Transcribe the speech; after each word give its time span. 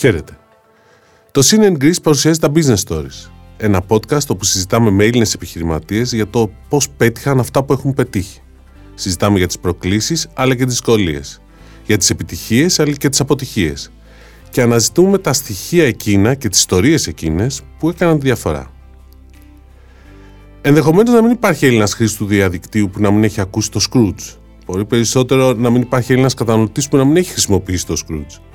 Χαίρετε. 0.00 0.38
Το 1.30 1.42
Scene 1.44 1.72
Greece 1.72 2.02
παρουσιάζει 2.02 2.38
τα 2.38 2.52
Business 2.54 2.76
Stories. 2.88 3.30
Ένα 3.56 3.82
podcast 3.88 4.26
όπου 4.28 4.44
συζητάμε 4.44 4.90
με 4.90 5.04
Έλληνες 5.04 5.34
επιχειρηματίες 5.34 6.12
για 6.12 6.28
το 6.28 6.50
πώς 6.68 6.90
πέτυχαν 6.90 7.38
αυτά 7.38 7.64
που 7.64 7.72
έχουν 7.72 7.94
πετύχει. 7.94 8.40
Συζητάμε 8.94 9.38
για 9.38 9.46
τις 9.46 9.58
προκλήσεις 9.58 10.28
αλλά 10.34 10.54
και 10.54 10.64
τις 10.64 10.72
δυσκολίες. 10.72 11.40
Για 11.86 11.96
τις 11.96 12.10
επιτυχίες 12.10 12.78
αλλά 12.78 12.92
και 12.92 13.08
τις 13.08 13.20
αποτυχίες. 13.20 13.92
Και 14.50 14.62
αναζητούμε 14.62 15.18
τα 15.18 15.32
στοιχεία 15.32 15.84
εκείνα 15.84 16.34
και 16.34 16.48
τις 16.48 16.58
ιστορίες 16.58 17.06
εκείνες 17.06 17.62
που 17.78 17.88
έκαναν 17.88 18.18
τη 18.18 18.24
διαφορά. 18.24 18.72
Ενδεχομένως 20.60 21.14
να 21.14 21.22
μην 21.22 21.30
υπάρχει 21.30 21.66
Έλληνας 21.66 21.94
χρήστη 21.94 22.18
του 22.18 22.26
διαδικτύου 22.26 22.90
που 22.90 23.00
να 23.00 23.10
μην 23.10 23.24
έχει 23.24 23.40
ακούσει 23.40 23.70
το 23.70 23.80
Scrooge. 23.90 24.36
Μπορεί 24.66 24.84
περισσότερο 24.84 25.52
να 25.52 25.70
μην 25.70 25.82
υπάρχει 25.82 26.12
Έλληνας 26.12 26.34
κατανοητή 26.34 26.82
που 26.90 26.96
να 26.96 27.04
μην 27.04 27.16
έχει 27.16 27.30
χρησιμοποιήσει 27.30 27.86
το 27.86 27.96
Scrooge 28.06 28.49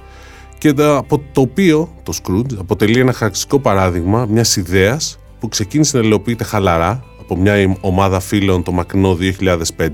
και 0.65 0.73
το, 0.73 1.05
το 1.31 1.41
οποίο 1.41 1.93
το 2.03 2.13
Scrooge 2.21 2.57
αποτελεί 2.57 2.99
ένα 2.99 3.13
χαρακτηριστικό 3.13 3.59
παράδειγμα 3.59 4.25
μιας 4.29 4.55
ιδέας 4.55 5.19
που 5.39 5.47
ξεκίνησε 5.47 5.97
να 5.97 6.03
υλοποιείται 6.05 6.43
χαλαρά 6.43 7.03
από 7.21 7.37
μια 7.37 7.77
ομάδα 7.81 8.19
φίλων 8.19 8.63
το 8.63 8.71
μακρινό 8.71 9.17
2005 9.77 9.89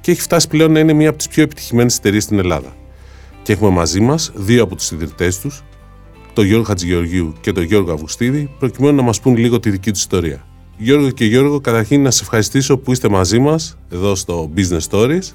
και 0.00 0.10
έχει 0.10 0.20
φτάσει 0.20 0.48
πλέον 0.48 0.72
να 0.72 0.78
είναι 0.78 0.92
μια 0.92 1.08
από 1.08 1.18
τις 1.18 1.28
πιο 1.28 1.42
επιτυχημένες 1.42 1.96
εταιρείες 1.96 2.22
στην 2.22 2.38
Ελλάδα. 2.38 2.76
Και 3.42 3.52
έχουμε 3.52 3.70
μαζί 3.70 4.00
μας 4.00 4.32
δύο 4.34 4.62
από 4.62 4.76
τους 4.76 4.90
ιδρυτές 4.90 5.40
τους, 5.40 5.64
τον 6.32 6.44
Γιώργο 6.44 6.64
Χατζηγεωργίου 6.64 7.32
και 7.40 7.52
τον 7.52 7.62
Γιώργο 7.62 7.92
Αυγουστίδη, 7.92 8.50
προκειμένου 8.58 8.96
να 8.96 9.02
μας 9.02 9.20
πούν 9.20 9.36
λίγο 9.36 9.60
τη 9.60 9.70
δική 9.70 9.90
τους 9.90 10.00
ιστορία. 10.00 10.46
Γιώργο 10.76 11.10
και 11.10 11.24
Γιώργο, 11.24 11.60
καταρχήν 11.60 12.02
να 12.02 12.10
σα 12.10 12.22
ευχαριστήσω 12.22 12.78
που 12.78 12.92
είστε 12.92 13.08
μαζί 13.08 13.38
μας 13.38 13.78
εδώ 13.92 14.14
στο 14.14 14.50
Business 14.56 14.80
Stories 14.90 15.32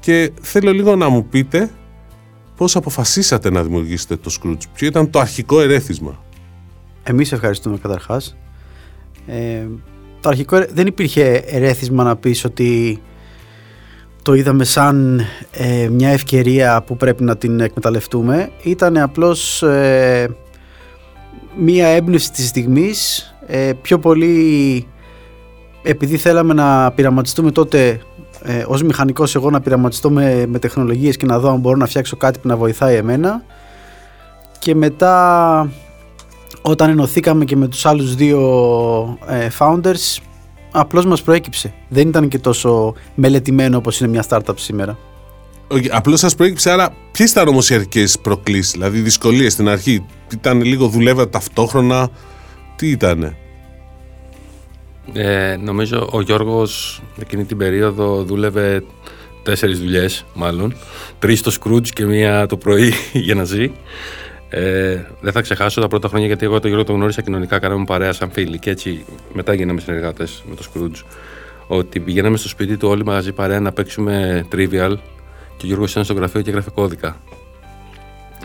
και 0.00 0.32
θέλω 0.40 0.72
λίγο 0.72 0.96
να 0.96 1.08
μου 1.08 1.26
πείτε 1.26 1.70
πώς 2.56 2.76
αποφασίσατε 2.76 3.50
να 3.50 3.62
δημιουργήσετε 3.62 4.16
το 4.16 4.36
Scrooge, 4.40 4.62
ποιο 4.74 4.86
ήταν 4.86 5.10
το 5.10 5.18
αρχικό 5.18 5.60
ερέθισμα; 5.60 6.22
Εμείς 7.02 7.32
ευχαριστούμε 7.32 7.78
καταρχάς. 7.78 8.36
Ε, 9.26 9.66
το 10.20 10.28
αρχικό 10.28 10.64
δεν 10.72 10.86
υπήρχε 10.86 11.42
ερέθισμα 11.46 12.04
να 12.04 12.16
πεις 12.16 12.44
ότι 12.44 13.02
το 14.22 14.34
είδαμε 14.34 14.64
σαν 14.64 15.22
ε, 15.50 15.88
μια 15.88 16.08
ευκαιρία 16.08 16.82
που 16.82 16.96
πρέπει 16.96 17.24
να 17.24 17.36
την 17.36 17.60
εκμεταλλευτούμε. 17.60 18.50
Ήταν 18.62 18.96
απλώς 18.96 19.62
ε, 19.62 20.36
μια 21.58 21.86
έμπνευση 21.86 22.32
της 22.32 22.48
στιγμής, 22.48 23.34
ε, 23.46 23.72
πιο 23.82 23.98
πολύ 23.98 24.86
επειδή 25.82 26.16
θέλαμε 26.16 26.54
να 26.54 26.92
πειραματιστούμε 26.92 27.50
τότε 27.50 28.00
ε, 28.46 28.64
ως 28.66 28.82
μηχανικός 28.82 29.34
εγώ 29.34 29.50
να 29.50 29.60
πειραματιστώ 29.60 30.10
με, 30.10 30.46
με 30.46 30.58
τεχνολογίες 30.58 31.16
και 31.16 31.26
να 31.26 31.38
δω 31.38 31.50
αν 31.50 31.60
μπορώ 31.60 31.76
να 31.76 31.86
φτιάξω 31.86 32.16
κάτι 32.16 32.38
που 32.38 32.48
να 32.48 32.56
βοηθάει 32.56 32.96
εμένα 32.96 33.44
και 34.58 34.74
μετά 34.74 35.70
όταν 36.62 36.90
ενωθήκαμε 36.90 37.44
και 37.44 37.56
με 37.56 37.68
τους 37.68 37.86
άλλους 37.86 38.14
δύο 38.14 38.38
ε, 39.28 39.48
founders 39.58 40.22
απλώς 40.70 41.06
μας 41.06 41.22
προέκυψε. 41.22 41.74
Δεν 41.88 42.08
ήταν 42.08 42.28
και 42.28 42.38
τόσο 42.38 42.94
μελετημένο 43.14 43.76
όπως 43.76 44.00
είναι 44.00 44.08
μια 44.08 44.24
startup 44.28 44.54
σήμερα. 44.54 44.98
Okay, 45.68 45.88
απλώς 45.90 46.20
σας 46.20 46.34
προέκυψε, 46.34 46.70
άρα 46.70 46.94
ποιες 47.12 47.30
ήταν 47.30 47.48
όμως 47.48 47.70
οι 47.70 47.74
αρχικές 47.74 48.18
προκλήσεις, 48.18 48.72
δηλαδή 48.72 49.00
δυσκολίες 49.00 49.52
στην 49.52 49.68
αρχή, 49.68 50.06
ήταν 50.32 50.62
λίγο 50.62 50.88
δουλεύατε 50.88 51.30
ταυτόχρονα, 51.30 52.08
τι 52.76 52.88
ήτανε; 52.88 53.36
Ε, 55.12 55.56
νομίζω 55.62 56.08
ο 56.12 56.20
Γιώργος 56.20 57.02
εκείνη 57.20 57.44
την 57.44 57.56
περίοδο 57.56 58.22
δούλευε 58.22 58.84
τέσσερις 59.42 59.78
δουλειές 59.78 60.24
μάλλον. 60.34 60.74
Τρεις 61.18 61.38
στο 61.38 61.52
Scrooge 61.60 61.88
και 61.88 62.04
μία 62.04 62.46
το 62.46 62.56
πρωί 62.56 62.92
για 63.26 63.34
να 63.34 63.44
ζει. 63.44 63.72
Ε, 64.48 65.00
δεν 65.20 65.32
θα 65.32 65.40
ξεχάσω 65.40 65.80
τα 65.80 65.88
πρώτα 65.88 66.08
χρόνια 66.08 66.26
γιατί 66.26 66.44
εγώ 66.44 66.60
τον 66.60 66.66
Γιώργο 66.66 66.86
τον 66.86 66.96
γνώρισα 66.96 67.22
κοινωνικά, 67.22 67.58
κάναμε 67.58 67.84
παρέα 67.84 68.12
σαν 68.12 68.30
φίλοι 68.30 68.58
και 68.58 68.70
έτσι 68.70 69.04
μετά 69.32 69.54
γίναμε 69.54 69.80
συνεργάτες 69.80 70.42
με 70.48 70.54
το 70.54 70.62
Scrooge. 70.72 71.02
Ότι 71.66 72.00
πηγαίναμε 72.00 72.36
στο 72.36 72.48
σπίτι 72.48 72.76
του 72.76 72.88
όλοι 72.88 73.04
μαζί 73.04 73.32
παρέα 73.32 73.60
να 73.60 73.72
παίξουμε 73.72 74.46
trivial 74.52 74.94
και 75.56 75.64
ο 75.64 75.66
Γιώργος 75.66 75.90
ήταν 75.90 76.04
στο 76.04 76.14
γραφείο 76.14 76.40
και 76.40 76.50
έγραφε 76.50 76.70
κώδικα. 76.70 77.16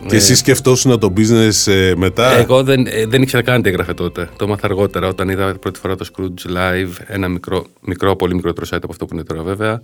Και 0.06 0.16
εσύ 0.16 0.34
σκεφτόσουν 0.34 0.98
το 0.98 1.12
business 1.16 1.72
ε, 1.72 1.92
μετά; 1.96 2.36
Εγώ 2.36 2.62
δεν, 2.62 2.86
ε, 2.86 3.06
δεν 3.06 3.22
ήξερα 3.22 3.42
καν 3.42 3.62
τι 3.62 3.68
έγραφε 3.68 3.94
τότε. 3.94 4.28
Το 4.36 4.44
έμαθα 4.44 4.66
αργότερα 4.66 5.08
όταν 5.08 5.28
είδα 5.28 5.54
πρώτη 5.60 5.78
φορά 5.78 5.96
το 5.96 6.06
Scrooge 6.12 6.50
Live, 6.56 6.92
ένα 7.06 7.28
μικρό, 7.28 7.66
μικρό 7.80 8.16
πολύ 8.16 8.34
μικρότερο 8.34 8.66
site 8.70 8.80
από 8.82 8.90
αυτό 8.90 9.06
που 9.06 9.14
είναι 9.14 9.24
τώρα 9.24 9.42
βέβαια, 9.42 9.80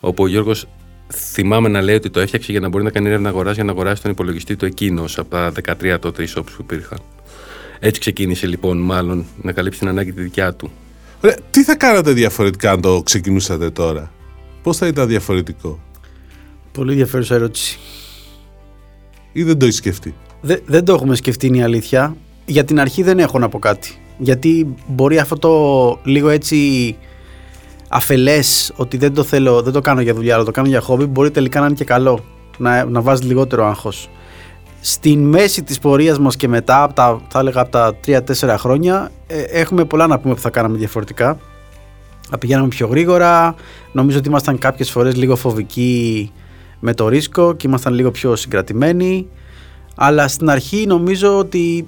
όπου 0.00 0.22
ο 0.22 0.26
Γιώργος 0.26 0.66
θυμάμαι 1.12 1.68
να 1.68 1.82
λέει 1.82 1.94
ότι 1.94 2.10
το 2.10 2.20
έφτιαξε 2.20 2.52
για 2.52 2.60
να 2.60 2.68
μπορεί 2.68 2.84
να 2.84 2.90
κάνει 2.90 3.08
έρευνα 3.08 3.28
αγοράς 3.28 3.54
για 3.54 3.64
να 3.64 3.70
αγοράσει 3.70 4.02
τον 4.02 4.10
υπολογιστή 4.10 4.56
του 4.56 4.64
εκείνος 4.64 5.18
από 5.18 5.30
τα 5.30 5.52
13 5.80 5.96
τότε 6.00 6.28
e-shops 6.28 6.44
που 6.56 6.60
υπήρχαν. 6.60 6.98
Έτσι 7.78 8.00
ξεκίνησε 8.00 8.46
λοιπόν, 8.46 8.78
μάλλον, 8.78 9.26
να 9.42 9.52
καλύψει 9.52 9.78
την 9.78 9.88
ανάγκη 9.88 10.12
τη 10.12 10.22
δικιά 10.22 10.54
του. 10.54 10.70
Ρε, 11.20 11.34
τι 11.50 11.64
θα 11.64 11.76
κάνατε 11.76 12.12
διαφορετικά 12.12 12.70
αν 12.70 12.80
το 12.80 13.02
ξεκινούσατε 13.02 13.70
τώρα, 13.70 14.12
Πώς 14.62 14.76
θα 14.76 14.86
ήταν 14.86 15.08
διαφορετικό; 15.08 15.80
Πολύ 16.72 16.90
ενδιαφέρουσα 16.90 17.34
ερώτηση 17.34 17.78
ή 19.32 19.42
δεν 19.42 19.58
το 19.58 19.64
έχεις 19.64 19.76
σκεφτεί; 19.76 20.14
Δε, 20.40 20.56
δεν 20.66 20.84
το 20.84 20.92
έχουμε 20.92 21.14
σκεφτεί 21.14 21.46
είναι 21.46 21.56
η 21.56 21.62
αλήθεια. 21.62 22.16
Για 22.44 22.64
την 22.64 22.80
αρχή 22.80 23.02
δεν 23.02 23.18
έχω 23.18 23.38
να 23.38 23.48
πω 23.48 23.58
κάτι. 23.58 23.96
Γιατί 24.18 24.74
μπορεί 24.86 25.18
αυτό 25.18 25.36
το 25.38 26.00
λίγο 26.04 26.28
έτσι 26.28 26.96
αφελές 27.88 28.72
ότι 28.76 28.96
δεν 28.96 29.14
το 29.14 29.22
θέλω, 29.22 29.62
δεν 29.62 29.72
το 29.72 29.80
κάνω 29.80 30.00
για 30.00 30.14
δουλειά, 30.14 30.34
αλλά 30.34 30.44
το 30.44 30.50
κάνω 30.50 30.68
για 30.68 30.80
χόμπι, 30.80 31.04
μπορεί 31.04 31.30
τελικά 31.30 31.60
να 31.60 31.66
είναι 31.66 31.74
και 31.74 31.84
καλό. 31.84 32.24
Να, 32.58 32.84
να 32.84 33.00
βάζει 33.00 33.24
λιγότερο 33.24 33.66
άγχος. 33.66 34.08
Στην 34.80 35.24
μέση 35.24 35.62
της 35.62 35.78
πορείας 35.78 36.18
μας 36.18 36.36
και 36.36 36.48
μετά, 36.48 36.82
από 36.82 36.94
τα, 36.94 37.20
θα 37.28 37.38
έλεγα 37.38 37.60
από 37.60 37.70
τα 37.70 37.96
3-4 38.06 38.54
χρόνια, 38.58 39.10
ε, 39.26 39.40
έχουμε 39.40 39.84
πολλά 39.84 40.06
να 40.06 40.18
πούμε 40.18 40.34
που 40.34 40.40
θα 40.40 40.50
κάναμε 40.50 40.76
διαφορετικά. 40.78 41.38
Θα 42.30 42.38
πηγαίναμε 42.38 42.68
πιο 42.68 42.86
γρήγορα, 42.86 43.54
νομίζω 43.92 44.18
ότι 44.18 44.28
ήμασταν 44.28 44.58
κάποιες 44.58 44.90
φορές 44.90 45.16
λίγο 45.16 45.36
φοβικοί 45.36 46.32
με 46.84 46.94
το 46.94 47.08
ρίσκο 47.08 47.54
και 47.54 47.66
ήμασταν 47.66 47.94
λίγο 47.94 48.10
πιο 48.10 48.36
συγκρατημένοι. 48.36 49.28
Αλλά 49.94 50.28
στην 50.28 50.50
αρχή 50.50 50.86
νομίζω 50.86 51.38
ότι 51.38 51.84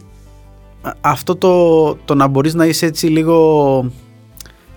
αυτό 1.01 1.37
το, 1.37 1.95
το 2.05 2.15
να 2.15 2.27
μπορείς 2.27 2.55
να 2.55 2.67
είσαι 2.67 2.87
έτσι 2.87 3.07
λίγο 3.07 3.91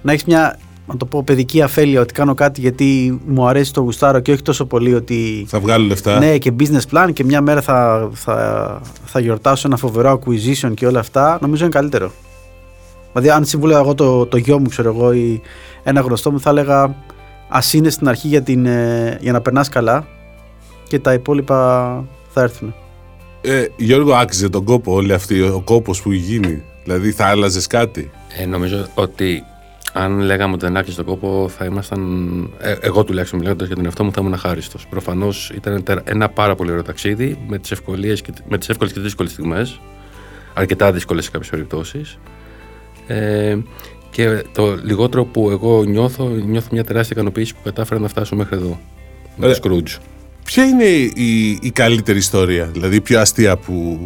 να 0.01 0.11
έχεις 0.11 0.25
μια 0.25 0.59
να 0.87 0.97
το 0.97 1.05
πω 1.05 1.23
παιδική 1.23 1.61
αφέλεια 1.61 2.01
ότι 2.01 2.13
κάνω 2.13 2.33
κάτι 2.33 2.61
γιατί 2.61 3.19
μου 3.25 3.47
αρέσει 3.47 3.73
το 3.73 3.81
γουστάρο 3.81 4.19
και 4.19 4.31
όχι 4.31 4.41
τόσο 4.41 4.65
πολύ 4.65 4.93
ότι 4.93 5.45
θα 5.47 5.59
βγάλω 5.59 5.85
λεφτά 5.85 6.19
ναι 6.19 6.37
και 6.37 6.53
business 6.59 6.91
plan 6.91 7.09
και 7.13 7.23
μια 7.23 7.41
μέρα 7.41 7.61
θα, 7.61 8.09
θα, 8.13 8.81
θα 9.05 9.19
γιορτάσω 9.19 9.67
ένα 9.67 9.77
φοβερό 9.77 10.21
acquisition 10.21 10.73
και 10.73 10.87
όλα 10.87 10.99
αυτά 10.99 11.37
νομίζω 11.41 11.63
είναι 11.63 11.73
καλύτερο 11.73 12.11
δηλαδή 13.11 13.29
αν 13.29 13.45
συμβούλευα 13.45 13.79
εγώ 13.79 13.95
το, 13.95 14.25
το 14.25 14.37
γιο 14.37 14.59
μου 14.59 14.67
ξέρω 14.69 14.93
εγώ 14.95 15.13
ή 15.13 15.41
ένα 15.83 16.01
γνωστό 16.01 16.31
μου 16.31 16.39
θα 16.39 16.49
έλεγα 16.49 16.95
Α 17.49 17.59
είναι 17.73 17.89
στην 17.89 18.07
αρχή 18.07 18.27
για, 18.27 18.41
την, 18.41 18.65
ε, 18.65 19.17
για 19.21 19.31
να 19.31 19.41
περνάς 19.41 19.69
καλά 19.69 20.07
και 20.87 20.99
τα 20.99 21.13
υπόλοιπα 21.13 22.03
θα 22.29 22.41
έρθουν. 22.41 22.73
Ε, 23.41 23.65
Γιώργο, 23.75 24.13
άξιζε 24.13 24.49
τον 24.49 24.63
κόπο 24.63 24.93
όλη 24.93 25.13
αυτή, 25.13 25.41
ο 25.41 25.61
κόπος 25.65 26.01
που 26.01 26.11
γίνει. 26.11 26.63
Δηλαδή, 26.83 27.11
θα 27.11 27.25
άλλαζες 27.25 27.67
κάτι; 27.67 28.11
Ε, 28.37 28.45
νομίζω 28.45 28.87
ότι 28.93 29.43
αν 29.93 30.19
λέγαμε 30.19 30.53
ότι 30.53 30.65
δεν 30.65 30.77
άξιζε 30.77 30.97
τον 30.97 31.05
κόπο, 31.05 31.49
θα 31.57 31.65
ήμασταν. 31.65 32.01
Ε, 32.59 32.75
εγώ 32.81 33.03
τουλάχιστον 33.03 33.39
μιλώντας 33.39 33.67
για 33.67 33.75
τον 33.75 33.85
εαυτό 33.85 34.03
μου, 34.03 34.11
θα 34.11 34.21
ήμουν 34.21 34.33
αχάριστος. 34.33 34.87
Προφανώς 34.87 35.51
ήταν 35.55 35.83
ένα 36.03 36.29
πάρα 36.29 36.55
πολύ 36.55 36.69
ωραίο 36.71 36.83
ταξίδι 36.83 37.39
με 37.47 37.57
τις 37.57 37.71
εύκολε 37.71 38.13
και, 38.13 38.31
με 38.47 38.57
τις 38.57 38.69
εύκολες 38.69 38.93
και 38.93 38.99
δύσκολες 38.99 39.31
στιγμές. 39.31 39.79
Αρκετά 40.53 40.91
δύσκολες 40.91 41.23
σε 41.23 41.31
κάποιες 41.31 41.49
περιπτώσεις. 41.49 42.17
Ε, 43.07 43.57
και 44.17 44.43
το 44.51 44.75
λιγότερο 44.83 45.25
που 45.25 45.49
εγώ 45.49 45.83
νιώθω, 45.83 46.27
νιώθω 46.27 46.67
μια 46.71 46.83
τεράστια 46.83 47.15
ικανοποίηση 47.15 47.53
που 47.53 47.59
κατάφερα 47.63 47.99
να 47.99 48.07
φτάσω 48.07 48.35
μέχρι 48.35 48.55
εδώ. 48.55 48.79
Με 49.35 49.53
το 49.53 49.59
Scrooge. 49.63 49.97
Ποια 50.43 50.63
είναι 50.65 50.83
η, 50.83 51.59
η 51.61 51.71
καλύτερη 51.71 52.17
ιστορία, 52.17 52.65
δηλαδή 52.65 52.95
η 52.95 53.01
πιο 53.01 53.19
αστεία 53.19 53.57
που, 53.57 53.99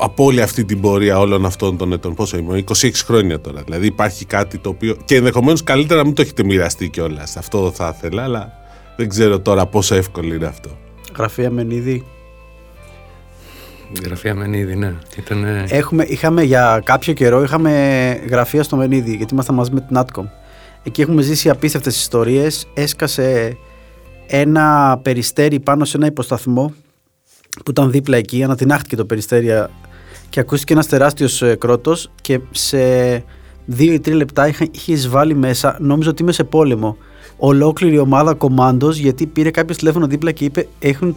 από 0.00 0.24
όλη 0.24 0.42
αυτή 0.42 0.64
την 0.64 0.80
πορεία 0.80 1.18
όλων 1.18 1.46
αυτών 1.46 1.76
των 1.76 1.92
ετών. 1.92 2.14
Πόσο 2.14 2.36
είμαι, 2.36 2.64
26 2.68 2.90
χρόνια 2.94 3.40
τώρα. 3.40 3.62
Δηλαδή 3.62 3.86
υπάρχει 3.86 4.24
κάτι 4.24 4.58
το 4.58 4.68
οποίο. 4.68 4.96
και 5.04 5.16
ενδεχομένως 5.16 5.64
καλύτερα 5.64 5.98
να 6.00 6.06
μην 6.06 6.14
το 6.14 6.22
έχετε 6.22 6.44
μοιραστεί 6.44 6.88
κιόλας. 6.88 7.36
Αυτό 7.36 7.72
θα 7.74 7.94
ήθελα, 7.96 8.22
αλλά 8.22 8.52
δεν 8.96 9.08
ξέρω 9.08 9.40
τώρα 9.40 9.66
πόσο 9.66 9.94
εύκολο 9.94 10.34
είναι 10.34 10.46
αυτό. 10.46 10.78
Γραφεία 11.16 11.50
Μενίδη, 11.50 12.04
Γραφεία 14.04 14.34
Μενίδη, 14.34 14.76
ναι. 14.76 14.94
Ήτανε... 15.18 15.64
Έχουμε, 15.68 16.04
είχαμε 16.04 16.42
για 16.42 16.80
κάποιο 16.84 17.12
καιρό 17.12 17.42
είχαμε 17.42 17.70
γραφεία 18.28 18.62
στο 18.62 18.76
Μενίδη, 18.76 19.16
γιατί 19.16 19.32
ήμασταν 19.34 19.54
μαζί 19.54 19.70
με 19.70 19.80
την 19.80 19.96
Atcom. 19.98 20.24
Εκεί 20.82 21.00
έχουμε 21.00 21.22
ζήσει 21.22 21.48
απίστευτες 21.48 21.96
ιστορίες. 21.96 22.66
Έσκασε 22.74 23.56
ένα 24.26 24.98
περιστέρι 25.02 25.60
πάνω 25.60 25.84
σε 25.84 25.96
ένα 25.96 26.06
υποσταθμό 26.06 26.74
που 27.64 27.70
ήταν 27.70 27.90
δίπλα 27.90 28.16
εκεί. 28.16 28.42
Ανατινάχτηκε 28.42 28.96
το 28.96 29.04
περιστέρι 29.04 29.48
και 30.28 30.40
ακούστηκε 30.40 30.72
ένας 30.72 30.86
τεράστιος 30.86 31.42
ε, 31.42 31.54
κρότος 31.54 32.10
και 32.20 32.40
σε 32.50 32.78
δύο 33.64 33.92
ή 33.92 34.00
τρία 34.00 34.16
λεπτά 34.16 34.48
είχε 34.48 34.92
εισβάλει 34.92 35.34
μέσα. 35.34 35.76
Νόμιζα 35.80 36.10
ότι 36.10 36.22
είμαι 36.22 36.32
σε 36.32 36.44
πόλεμο. 36.44 36.96
Ολόκληρη 37.36 37.98
ομάδα 37.98 38.34
κομμάντος, 38.34 38.96
γιατί 38.96 39.26
πήρε 39.26 39.50
κάποιο 39.50 39.76
τηλέφωνο 39.76 40.06
δίπλα 40.06 40.32
και 40.32 40.44
είπε: 40.44 40.66
Έχουν 40.78 41.14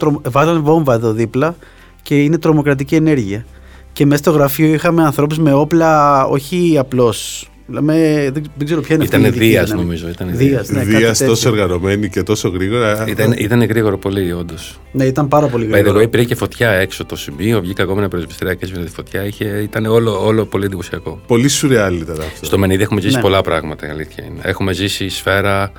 βόμβα 0.62 0.94
εδώ 0.94 1.12
δίπλα 1.12 1.56
και 2.02 2.22
είναι 2.22 2.38
τρομοκρατική 2.38 2.94
ενέργεια. 2.94 3.44
Και 3.92 4.06
μέσα 4.06 4.22
στο 4.22 4.30
γραφείο 4.30 4.74
είχαμε 4.74 5.02
ανθρώπους 5.04 5.38
με 5.38 5.52
όπλα, 5.52 6.24
όχι 6.26 6.76
απλώς. 6.78 7.44
Λέμε, 7.72 7.94
δεν, 8.32 8.42
δεν 8.56 8.64
ξέρω 8.66 8.80
ποια 8.80 8.94
είναι 8.94 9.04
Ήταν 9.04 9.24
αυτή 9.24 9.34
η 9.34 9.36
ειδική 9.36 9.50
Δίας, 9.50 9.64
δύναμη. 9.64 9.82
νομίζω. 9.84 10.08
Ήταν 10.08 10.28
Δίας, 10.32 10.68
ναι, 10.68 10.78
κάτι 10.78 10.96
Δίας 10.96 11.18
τόσο 11.18 11.48
τέτοιο. 11.48 11.50
οργανωμένη 11.62 12.08
και 12.08 12.22
τόσο 12.22 12.48
γρήγορα. 12.48 13.04
Ήταν, 13.08 13.32
ήταν 13.38 13.62
γρήγορο 13.64 13.98
πολύ, 13.98 14.32
όντως. 14.32 14.80
Ναι, 14.92 15.04
ήταν 15.04 15.28
πάρα 15.28 15.46
πολύ 15.46 15.66
By 15.70 15.74
the 15.74 15.80
γρήγορο. 15.80 16.00
way, 16.00 16.10
πήρε 16.10 16.24
και 16.24 16.34
φωτιά 16.34 16.70
έξω 16.70 17.04
το 17.04 17.16
σημείο. 17.16 17.60
Βγήκα 17.60 17.82
εγώ 17.82 17.92
με 17.94 18.00
ένα 18.00 18.08
πρεσβυστηράκι 18.08 18.58
και 18.58 18.64
έσβηνε 18.64 18.84
τη 18.84 18.90
φωτιά. 18.90 19.24
Είχε, 19.26 19.44
ήταν 19.62 19.86
όλο, 19.86 20.26
όλο 20.26 20.44
πολύ 20.46 20.64
εντυπωσιακό. 20.64 21.20
Πολύ 21.26 21.48
σουρεάλ 21.48 21.94
ήταν 22.00 22.16
αυτό. 22.20 22.46
Στο 22.46 22.58
Μενίδη 22.58 22.82
έχουμε 22.82 23.00
ζήσει 23.00 23.14
Ναι. 23.16 23.20
πολλά 23.20 23.40
πράγματα, 23.40 23.86
η 23.86 23.90
αλήθεια 23.90 24.24
είναι. 24.24 24.40
Έχουμε 24.42 24.72
ζήσει 24.72 25.04
η 25.04 25.08
σφαίρα 25.08 25.72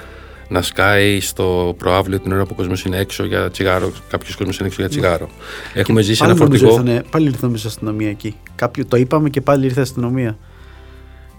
να 0.52 0.62
σκάει 0.62 1.20
στο 1.20 1.76
προάβλιο 1.78 2.20
την 2.20 2.32
ώρα 2.32 2.44
που 2.44 2.50
ο 2.52 2.56
κόσμος 2.56 2.84
είναι 2.84 2.98
έξω 2.98 3.26
για 3.26 3.50
τσιγάρο. 3.50 3.92
Κάποιος 4.10 4.36
κόσμος 4.36 4.58
είναι 4.58 4.68
έξω 4.68 4.82
για 4.82 4.90
τσιγάρο. 4.90 5.30
Έχουμε 5.74 6.02
ζήσει 6.02 6.20
Πάλι 6.20 6.32
ένα 6.32 6.44
νομίζω, 6.44 6.66
φορτηγό, 6.66 6.88
ήρθανε, 6.88 7.04
πάλι 7.12 7.26
ήρθε 7.26 7.46
νομίζω 7.46 7.68
αστυνομία 7.68 8.10
εκεί. 8.10 8.36
Κάποιο, 8.56 8.86
το 8.86 8.98
είπαμε 8.98 9.30
και 9.30 9.42
πάλι 9.42 9.66
ήρθε 9.66 9.82
αστυνομία. 9.82 10.38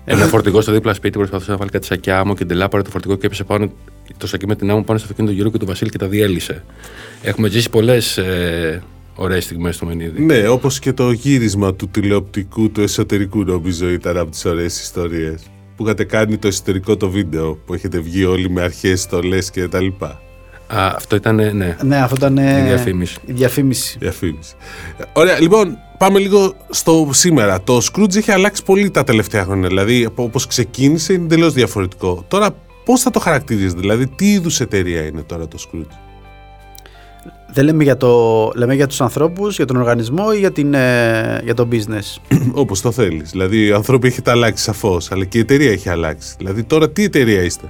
ένα 0.04 0.26
φορτηγό 0.26 0.60
στο 0.60 0.72
δίπλα 0.72 0.94
σπίτι 0.94 1.12
που 1.12 1.18
προσπαθούσε 1.18 1.50
να 1.50 1.56
βάλει 1.56 1.70
κάτι 1.70 1.86
σακιά 1.86 2.18
άμμο 2.18 2.34
και 2.34 2.44
τελά 2.44 2.68
πάρε 2.68 2.82
το 2.82 2.90
φορτηγό 2.90 3.16
και 3.16 3.26
έπεσε 3.26 3.44
πάνω 3.44 3.72
το 4.16 4.26
σακί 4.26 4.46
με 4.46 4.56
την 4.56 4.70
άμμο 4.70 4.82
πάνω 4.82 4.98
στο 4.98 5.06
αυτοκίνητο 5.06 5.32
του 5.32 5.38
Γιώργου 5.38 5.52
και 5.52 5.58
του 5.58 5.66
Βασίλη 5.66 5.90
και 5.90 5.98
τα 5.98 6.06
διέλυσε. 6.08 6.64
Έχουμε 7.22 7.48
ζήσει 7.48 7.70
πολλές 7.70 8.18
ε, 8.18 8.82
ωραίες 9.14 9.44
στιγμές 9.44 9.74
στο 9.74 9.86
Μενίδη. 9.86 10.22
Ναι, 10.22 10.48
όπως 10.48 10.78
και 10.78 10.92
το 10.92 11.10
γύρισμα 11.10 11.74
του 11.74 11.88
τηλεοπτικού 11.88 12.70
του 12.70 12.80
εσωτερικού, 12.80 13.44
νομίζω 13.44 13.88
ήταν 13.88 14.16
από 14.16 14.30
τις 14.30 14.44
ωραίες 14.44 14.80
ιστορίες. 14.80 15.42
Που 15.82 15.88
είχατε 15.88 16.04
κάνει 16.04 16.36
το 16.36 16.46
εσωτερικό 16.48 16.96
το 16.96 17.08
βίντεο 17.08 17.54
που 17.54 17.74
έχετε 17.74 17.98
βγει 17.98 18.24
όλοι 18.24 18.50
με 18.50 18.62
αρχές 18.62 19.00
στολές 19.00 19.50
και 19.50 19.68
τα 19.68 19.80
λοιπά; 19.80 20.20
Α, 20.66 20.86
αυτό 20.96 21.16
ήταν, 21.16 21.38
ε, 21.38 21.52
ναι. 21.52 21.76
Ναι, 21.82 21.96
αυτό 21.96 22.16
ήταν. 22.16 22.38
ε, 22.38 22.60
Η 22.60 22.62
διαφήμιση. 22.62 23.16
Η 23.26 23.32
διαφήμιση. 23.32 23.96
Διαφήμιση. 24.00 24.54
Ωραία, 25.12 25.40
λοιπόν, 25.40 25.78
πάμε 25.98 26.18
λίγο 26.18 26.52
στο 26.70 27.08
σήμερα. 27.12 27.62
Το 27.62 27.80
Scrooge 27.92 28.16
έχει 28.16 28.30
αλλάξει 28.30 28.62
πολύ 28.64 28.90
τα 28.90 29.04
τελευταία 29.04 29.44
χρόνια. 29.44 29.68
Δηλαδή, 29.68 30.08
όπως 30.14 30.46
ξεκίνησε, 30.46 31.12
είναι 31.12 31.24
εντελώ 31.24 31.50
διαφορετικό. 31.50 32.24
Τώρα, 32.28 32.50
πώς 32.84 33.00
θα 33.00 33.10
το 33.10 33.20
χαρακτηρίζετε, 33.20 33.80
δηλαδή, 33.80 34.06
τι 34.06 34.32
είδους 34.32 34.60
εταιρεία 34.60 35.02
είναι 35.04 35.22
τώρα 35.22 35.48
το 35.48 35.58
Scrooge; 35.60 35.96
Δεν 37.54 37.64
λέμε 37.64 37.82
για, 37.82 37.96
το, 37.96 38.52
λέμε 38.54 38.74
για 38.74 38.86
τους 38.86 39.00
ανθρώπους, 39.00 39.56
για 39.56 39.64
τον 39.66 39.76
οργανισμό 39.76 40.24
ή 40.34 40.38
για, 40.38 40.52
την, 40.52 40.74
ε, 40.74 41.40
για 41.44 41.54
το 41.54 41.68
business. 41.72 42.36
Όπως 42.62 42.80
το 42.80 42.92
θέλεις. 42.92 43.30
Δηλαδή, 43.30 43.66
οι 43.66 43.72
άνθρωποι 43.72 44.06
έχετε 44.06 44.30
αλλάξει 44.30 44.64
σαφώς, 44.64 45.12
αλλά 45.12 45.24
και 45.24 45.38
η 45.38 45.40
εταιρεία 45.40 45.70
έχει 45.70 45.88
αλλάξει. 45.88 46.34
Δηλαδή, 46.38 46.62
τώρα 46.64 46.90
τι 46.90 47.04
εταιρεία 47.04 47.42
είστε; 47.42 47.68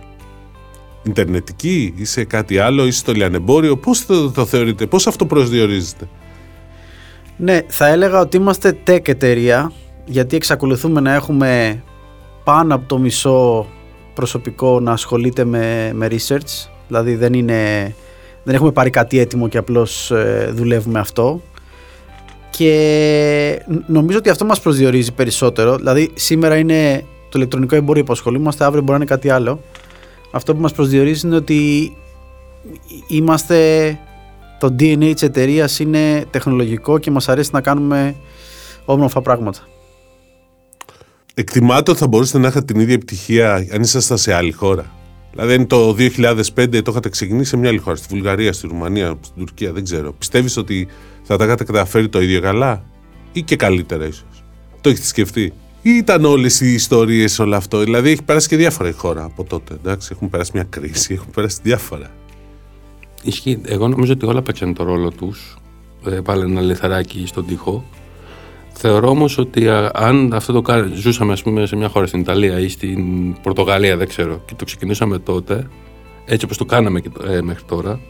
Ιντερνετική, 1.02 1.94
είσαι 1.96 2.24
κάτι 2.24 2.58
άλλο, 2.58 2.86
είσαι 2.86 2.98
στο 2.98 3.12
λιανεμπόριο; 3.12 3.76
Πώς 3.76 4.06
το, 4.06 4.30
το 4.30 4.44
θεωρείτε, 4.46 4.86
πώς 4.86 5.06
αυτό 5.06 5.26
προσδιορίζετε. 5.26 6.08
ναι, 7.36 7.60
θα 7.66 7.86
έλεγα 7.86 8.20
ότι 8.20 8.36
είμαστε 8.36 8.78
tech 8.86 9.08
εταιρεία, 9.08 9.72
γιατί 10.04 10.36
εξακολουθούμε 10.36 11.00
να 11.00 11.14
έχουμε 11.14 11.82
πάνω 12.44 12.74
από 12.74 12.84
το 12.88 12.98
μισό 12.98 13.66
προσωπικό 14.14 14.80
να 14.80 14.92
ασχολείται 14.92 15.44
με, 15.44 15.90
με 15.94 16.08
research. 16.10 16.68
Δηλαδή 16.88 17.14
δεν, 17.14 17.32
είναι, 17.32 17.94
δεν 18.44 18.54
έχουμε 18.54 18.72
πάρει 18.72 18.90
κάτι 18.90 19.18
έτοιμο 19.18 19.48
και 19.48 19.58
απλώς 19.58 20.10
ε, 20.10 20.50
δουλεύουμε 20.54 20.98
αυτό. 20.98 21.42
Και 22.50 23.62
ν- 23.66 23.84
νομίζω 23.86 24.18
ότι 24.18 24.30
αυτό 24.30 24.44
μας 24.44 24.60
προσδιορίζει 24.60 25.12
περισσότερο. 25.12 25.76
Δηλαδή 25.76 26.10
σήμερα 26.14 26.56
είναι 26.56 27.04
το 27.28 27.38
ηλεκτρονικό 27.38 27.74
εμπόριο 27.76 28.04
που 28.04 28.12
ασχολούμαστε, 28.12 28.64
αύριο 28.64 28.80
μπορεί 28.80 28.98
να 28.98 29.04
είναι 29.04 29.14
κάτι 29.14 29.30
άλλο. 29.30 29.62
Αυτό 30.30 30.54
που 30.54 30.60
μας 30.60 30.72
προσδιορίζει 30.72 31.26
είναι 31.26 31.36
ότι 31.36 31.92
είμαστε 33.06 33.98
το 34.60 34.74
DNA 34.78 35.10
της 35.12 35.22
εταιρείας 35.22 35.78
είναι 35.78 36.24
τεχνολογικό 36.30 36.98
και 36.98 37.10
μας 37.10 37.28
αρέσει 37.28 37.50
να 37.52 37.60
κάνουμε 37.60 38.14
όμορφα 38.84 39.20
πράγματα. 39.22 39.60
Εκτιμάτε 41.34 41.90
ότι 41.90 42.00
θα 42.00 42.06
μπορούσατε 42.06 42.38
να 42.38 42.46
έχετε 42.46 42.64
την 42.64 42.80
ίδια 42.80 42.94
επιτυχία 42.94 43.54
αν 43.54 43.80
ήσασταν 43.82 44.18
σε 44.18 44.34
άλλη 44.34 44.52
χώρα; 44.52 44.90
Δηλαδή, 45.32 45.54
αν 45.54 45.66
το 45.66 45.96
2005 45.98 46.82
το 46.82 46.90
είχατε 46.90 47.08
ξεκινήσει 47.08 47.48
σε 47.48 47.56
μια 47.56 47.68
άλλη 47.68 47.78
χώρα, 47.78 47.96
στη 47.96 48.06
Βουλγαρία, 48.10 48.52
στη 48.52 48.66
Ρουμανία, 48.66 49.18
στην 49.20 49.38
Τουρκία, 49.38 49.72
δεν 49.72 49.84
ξέρω. 49.84 50.12
Πιστεύεις 50.12 50.56
ότι 50.56 50.88
θα 51.22 51.36
τα 51.36 51.44
είχατε 51.44 51.64
καταφέρει 51.64 52.08
το 52.08 52.20
ίδιο 52.20 52.40
καλά 52.40 52.84
ή 53.32 53.42
και 53.42 53.56
καλύτερα, 53.56 54.06
ίσως; 54.06 54.44
Το 54.80 54.88
έχετε 54.88 55.06
σκεφτεί; 55.06 55.52
Ή 55.82 55.90
ήταν 55.90 56.24
όλες 56.24 56.60
οι 56.60 56.72
ιστορίες 56.72 57.38
όλο 57.38 57.56
αυτό; 57.56 57.78
Δηλαδή, 57.78 58.10
έχει 58.10 58.22
περάσει 58.22 58.48
και 58.48 58.56
διάφορα 58.56 58.88
η 58.88 58.92
χώρα 58.92 59.24
από 59.24 59.44
τότε. 59.44 59.74
Εντάξει, 59.74 60.08
έχουν 60.12 60.30
περάσει 60.30 60.50
μια 60.54 60.66
κρίση, 60.68 61.14
έχουν 61.14 61.30
περάσει 61.34 61.58
διάφορα. 61.62 62.10
Ισχύει. 63.22 63.60
Εγώ 63.64 63.88
νομίζω 63.88 64.12
ότι 64.12 64.26
όλα 64.26 64.42
παίξαν 64.42 64.74
το 64.74 64.84
ρόλο 64.84 65.10
τους. 65.10 65.56
Ε, 66.06 66.10
πάλι 66.10 66.42
ένα 66.42 66.60
λιθαράκι 66.60 67.26
στον 67.26 67.46
τοίχο. 67.46 67.84
Θεωρώ 68.72 69.08
όμως 69.08 69.38
ότι 69.38 69.68
α, 69.68 69.90
αν 69.94 70.32
αυτό 70.34 70.52
το 70.52 70.62
κάναμε, 70.62 70.94
ζούσαμε 70.94 71.32
ας 71.32 71.42
πούμε, 71.42 71.66
σε 71.66 71.76
μια 71.76 71.88
χώρα 71.88 72.06
στην 72.06 72.20
Ιταλία 72.20 72.58
ή 72.58 72.68
στην 72.68 73.00
Πορτογαλία, 73.42 73.96
δεν 73.96 74.08
ξέρω, 74.08 74.42
και 74.44 74.54
το 74.56 74.64
ξεκινήσαμε 74.64 75.18
τότε, 75.18 75.66
έτσι 76.24 76.44
όπως 76.44 76.56
το 76.56 76.64
κάναμε 76.64 77.00
και, 77.00 77.10
ε, 77.28 77.40
μέχρι 77.42 77.62
τώρα, 77.64 78.00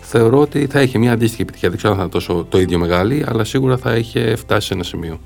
θεωρώ 0.00 0.38
ότι 0.40 0.66
θα 0.66 0.82
είχε 0.82 0.98
μια 0.98 1.12
αντίστοιχη 1.12 1.42
επιτυχία. 1.42 1.68
Δεν 1.68 1.78
ξέρω 1.78 1.92
αν 1.92 1.98
θα 1.98 2.04
είναι 2.04 2.12
τόσο 2.14 2.46
το 2.48 2.60
ίδιο 2.60 2.78
μεγάλη, 2.78 3.24
αλλά 3.28 3.44
σίγουρα 3.44 3.76
θα 3.76 3.96
είχε 3.96 4.36
φτάσει 4.36 4.66
σε 4.66 4.74
ένα 4.74 4.82
σημείο. 4.82 5.18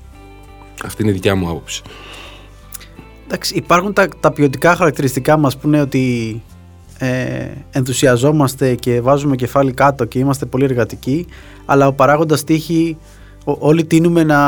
Αυτή 0.85 1.01
είναι 1.01 1.11
η 1.11 1.13
δικιά 1.13 1.35
μου 1.35 1.49
άποψη. 1.49 1.81
Εντάξει, 3.25 3.55
υπάρχουν 3.55 3.93
τα, 3.93 4.07
τα 4.19 4.31
ποιοτικά 4.31 4.75
χαρακτηριστικά 4.75 5.37
μας 5.37 5.57
που 5.57 5.67
είναι 5.67 5.81
ότι 5.81 6.41
ε, 6.97 7.47
ενθουσιαζόμαστε 7.71 8.75
και 8.75 9.01
βάζουμε 9.01 9.35
κεφάλι 9.35 9.71
κάτω 9.73 10.05
και 10.05 10.19
είμαστε 10.19 10.45
πολύ 10.45 10.63
εργατικοί 10.63 11.25
αλλά 11.65 11.87
ο 11.87 11.93
παράγοντας 11.93 12.43
τύχη 12.43 12.97
ο- 12.99 13.16
όλοι 13.59 13.85
τείνουμε 13.85 14.23
να 14.23 14.39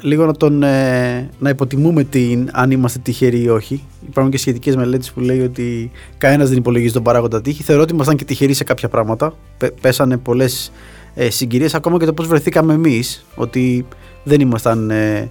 λίγο 0.00 0.26
να 0.26 0.32
τον 0.32 0.62
ε, 0.62 1.30
να 1.38 1.48
υποτιμούμε 1.48 2.04
την, 2.04 2.48
αν 2.52 2.70
είμαστε 2.70 2.98
τυχεροί 2.98 3.42
ή 3.42 3.48
όχι. 3.48 3.84
Υπάρχουν 4.08 4.32
και 4.32 4.38
σχετικές 4.38 4.76
μελέτες 4.76 5.12
που 5.12 5.20
λέει 5.20 5.40
ότι 5.40 5.90
κανένας 6.18 6.48
δεν 6.48 6.58
υπολογίζει 6.58 6.92
τον 6.92 7.02
παράγοντα 7.02 7.40
τύχη. 7.40 7.62
Θεωρώ 7.62 7.82
ότι 7.82 7.94
ήμασταν 7.94 8.16
και 8.16 8.24
τυχεροί 8.24 8.52
σε 8.52 8.64
κάποια 8.64 8.88
πράγματα. 8.88 9.34
Πε- 9.58 9.80
πέσανε 9.80 10.16
πολλές 10.16 10.72
ε, 11.14 11.30
συγκυρίες 11.30 11.74
ακόμα 11.74 11.98
και 11.98 12.04
το 12.04 12.12
πώς 12.12 12.26
βρεθήκαμε 12.26 12.72
εμείς 12.72 13.24
ότι 13.34 13.86
δεν 14.24 14.40
ήμασταν 14.40 14.90
ε, 14.90 15.30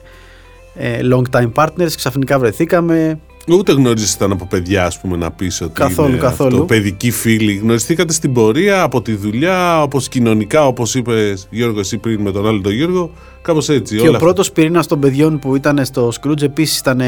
ε, 0.76 1.00
long 1.04 1.24
time 1.32 1.52
partners, 1.54 1.92
ξαφνικά 1.96 2.40
βρεθήκαμε. 2.40 3.20
Ούτε 3.48 3.72
γνωρίζεσταν 3.72 4.32
από 4.32 4.46
παιδιά, 4.46 4.86
ας 4.86 5.00
πούμε, 5.00 5.18
να 5.18 5.32
πεις 5.32 5.62
ότι. 5.62 5.72
Καθόλου, 5.74 6.10
είναι 6.10 6.18
καθόλου. 6.18 6.54
Αυτό, 6.54 6.66
παιδικοί 6.66 7.12
φίλοι. 7.12 7.54
Γνωριστήκατε 7.54 8.14
στην 8.14 8.34
πορεία, 8.34 8.82
από 8.82 9.02
τη 9.02 9.16
δουλειά, 9.16 9.82
όπως 9.82 10.08
κοινωνικά, 10.08 10.68
όπως 10.68 10.96
είπες 10.96 11.48
Γιώργο, 11.50 11.80
εσύ 11.80 11.98
πριν 11.98 12.22
με 12.22 12.32
τον 12.32 12.48
άλλο 12.48 12.62
τον 12.62 12.74
Γιώργο. 12.74 13.12
Κάπως 13.42 13.70
έτσι. 13.70 13.96
Και 13.96 14.08
όλα 14.08 14.18
ο 14.18 14.20
πρώτος 14.20 14.52
πυρήνας 14.52 14.88
των 14.88 15.00
παιδιών 15.00 15.40
που 15.40 15.56
ήταν 15.56 15.86
στο 15.86 16.12
Scrooge 16.22 16.42
επίσης 16.42 16.78
ήταν 16.78 17.02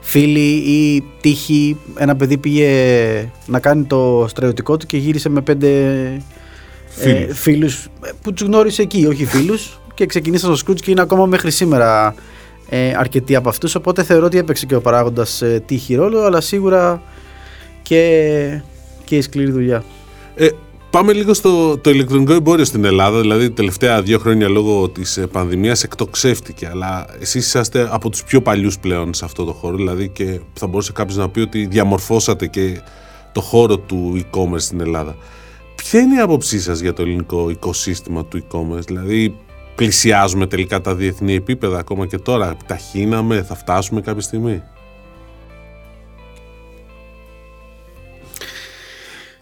φίλοι 0.00 0.50
ή 0.50 1.04
τύχη. 1.20 1.76
Ένα 1.96 2.16
παιδί 2.16 2.36
πήγε 2.36 2.68
να 3.46 3.58
κάνει 3.58 3.84
το 3.84 4.26
στρατιωτικό 4.28 4.76
του 4.76 4.86
και 4.86 4.96
γύρισε 4.96 5.28
με 5.28 5.40
πέντε 5.40 5.68
Φίλους. 6.88 7.28
ε, 7.28 7.34
φίλους 7.34 7.84
ε, 7.84 8.10
που 8.22 8.32
τους 8.32 8.46
γνώρισε 8.46 8.82
εκεί, 8.82 9.06
όχι 9.06 9.24
φίλους. 9.24 9.80
Και 9.94 10.06
ξεκινήσαν 10.06 10.56
στο 10.56 10.72
Scrooge 10.72 10.80
και 10.80 10.90
είναι 10.90 11.00
ακόμα 11.00 11.26
μέχρι 11.26 11.50
σήμερα 11.50 12.14
ε, 12.70 12.92
αρκετοί 12.96 13.36
από 13.36 13.48
αυτούς. 13.48 13.74
Οπότε 13.74 14.02
θεωρώ 14.02 14.26
ότι 14.26 14.38
έπαιξε 14.38 14.66
και 14.66 14.74
ο 14.74 14.80
παράγοντας 14.80 15.42
ε, 15.42 15.62
τύχη 15.66 15.94
ρόλο, 15.94 16.20
αλλά 16.20 16.40
σίγουρα 16.40 17.02
και, 17.82 18.62
και 19.04 19.16
η 19.16 19.20
σκληρή 19.20 19.50
δουλειά. 19.50 19.84
Ε, 20.34 20.48
πάμε 20.90 21.12
λίγο 21.12 21.34
στο 21.34 21.78
το 21.78 21.90
ηλεκτρονικό 21.90 22.32
εμπόριο 22.32 22.64
στην 22.64 22.84
Ελλάδα. 22.84 23.20
Δηλαδή, 23.20 23.48
τα 23.48 23.54
τελευταία 23.54 24.02
δύο 24.02 24.18
χρόνια 24.18 24.48
λόγω 24.48 24.88
της 24.88 25.20
πανδημίας 25.32 25.82
εκτοξεύτηκε. 25.82 26.68
Αλλά 26.72 27.06
εσείς 27.20 27.46
είσαστε 27.46 27.88
από 27.90 28.10
τους 28.10 28.24
πιο 28.24 28.42
παλιούς 28.42 28.78
πλέον 28.78 29.14
σε 29.14 29.24
αυτό 29.24 29.44
το 29.44 29.52
χώρο. 29.52 29.76
Δηλαδή, 29.76 30.08
και 30.08 30.40
θα 30.52 30.66
μπορούσε 30.66 30.92
κάποιος 30.92 31.16
να 31.16 31.28
πει 31.28 31.40
ότι 31.40 31.66
διαμορφώσατε 31.66 32.46
και 32.46 32.80
το 33.32 33.40
χώρο 33.40 33.78
του 33.78 34.24
e-commerce 34.24 34.60
στην 34.60 34.80
Ελλάδα. 34.80 35.16
Ποια 35.74 36.00
είναι 36.00 36.16
η 36.16 36.20
άποψή 36.20 36.60
σας 36.60 36.80
για 36.80 36.92
το 36.92 37.02
ελληνικό 37.02 37.50
οικοσύστημα 37.50 38.24
του 38.24 38.44
e-commerce, 38.44 38.84
Δηλαδή, 38.86 39.36
πλησιάζουμε 39.84 40.46
τελικά 40.46 40.80
τα 40.80 40.94
διεθνή 40.94 41.34
επίπεδα 41.34 41.78
ακόμα 41.78 42.06
και 42.06 42.18
τώρα. 42.18 42.50
Επιταχύναμε, 42.50 43.42
θα 43.42 43.54
φτάσουμε 43.54 44.00
κάποια 44.00 44.22
στιγμή; 44.22 44.62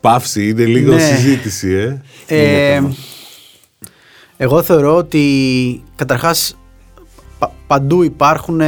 Παύση, 0.01 0.49
είναι 0.49 0.65
λίγο 0.65 0.93
Ναι. 0.95 1.01
συζήτηση, 1.01 1.73
ε. 1.73 2.03
Ε, 2.75 2.83
εγώ 4.37 4.63
θεωρώ 4.63 4.97
ότι 4.97 5.83
καταρχάς 5.97 6.57
πα- 7.39 7.53
παντού 7.67 8.03
υπάρχουν 8.03 8.61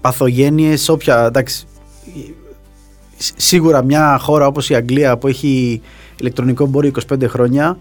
παθογένειες 0.00 0.88
όποια 0.88 1.24
εντάξει 1.26 1.64
σ- 3.16 3.34
σίγουρα 3.36 3.82
μια 3.82 4.18
χώρα 4.20 4.46
όπως 4.46 4.70
η 4.70 4.74
Αγγλία 4.74 5.16
που 5.18 5.26
έχει 5.26 5.80
ηλεκτρονικό 6.20 6.64
εμπόριο 6.64 6.90
25 6.90 7.26
χρόνια 7.28 7.78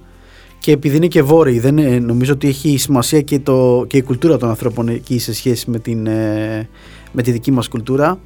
και 0.65 0.71
επειδή 0.71 0.95
είναι 0.95 1.07
και 1.07 1.21
βόρειοι 1.21 1.59
δεν 1.59 1.77
είναι- 1.77 1.99
νομίζω 1.99 2.33
ότι 2.33 2.47
έχει 2.47 2.77
σημασία 2.77 3.21
και, 3.21 3.39
το, 3.39 3.85
και 3.87 3.97
η 3.97 4.01
κουλτούρα 4.01 4.37
των 4.37 4.49
ανθρώπων 4.49 4.87
εκεί 4.87 5.19
σε 5.19 5.33
σχέση 5.33 5.69
με, 5.69 5.79
την, 5.79 6.07
ε, 6.07 6.69
με 7.11 7.21
τη 7.21 7.31
δική 7.31 7.51
μας 7.51 7.67
κουλτούρα. 7.67 8.19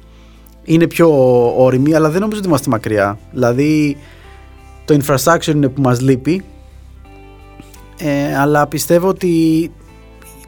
Είναι 0.64 0.86
πιο 0.86 1.08
όρημοι 1.64 1.94
αλλά 1.94 2.10
δεν 2.10 2.20
νομίζω 2.20 2.38
ότι 2.38 2.48
είμαστε 2.48 2.70
μακριά. 2.70 3.18
Δηλαδή 3.32 3.96
το 4.84 4.98
infrastructure 5.00 5.46
είναι 5.54 5.68
που 5.68 5.80
μας 5.80 6.00
λείπει. 6.00 6.42
Ε, 7.98 8.36
αλλά 8.38 8.66
πιστεύω 8.66 9.08
ότι 9.08 9.70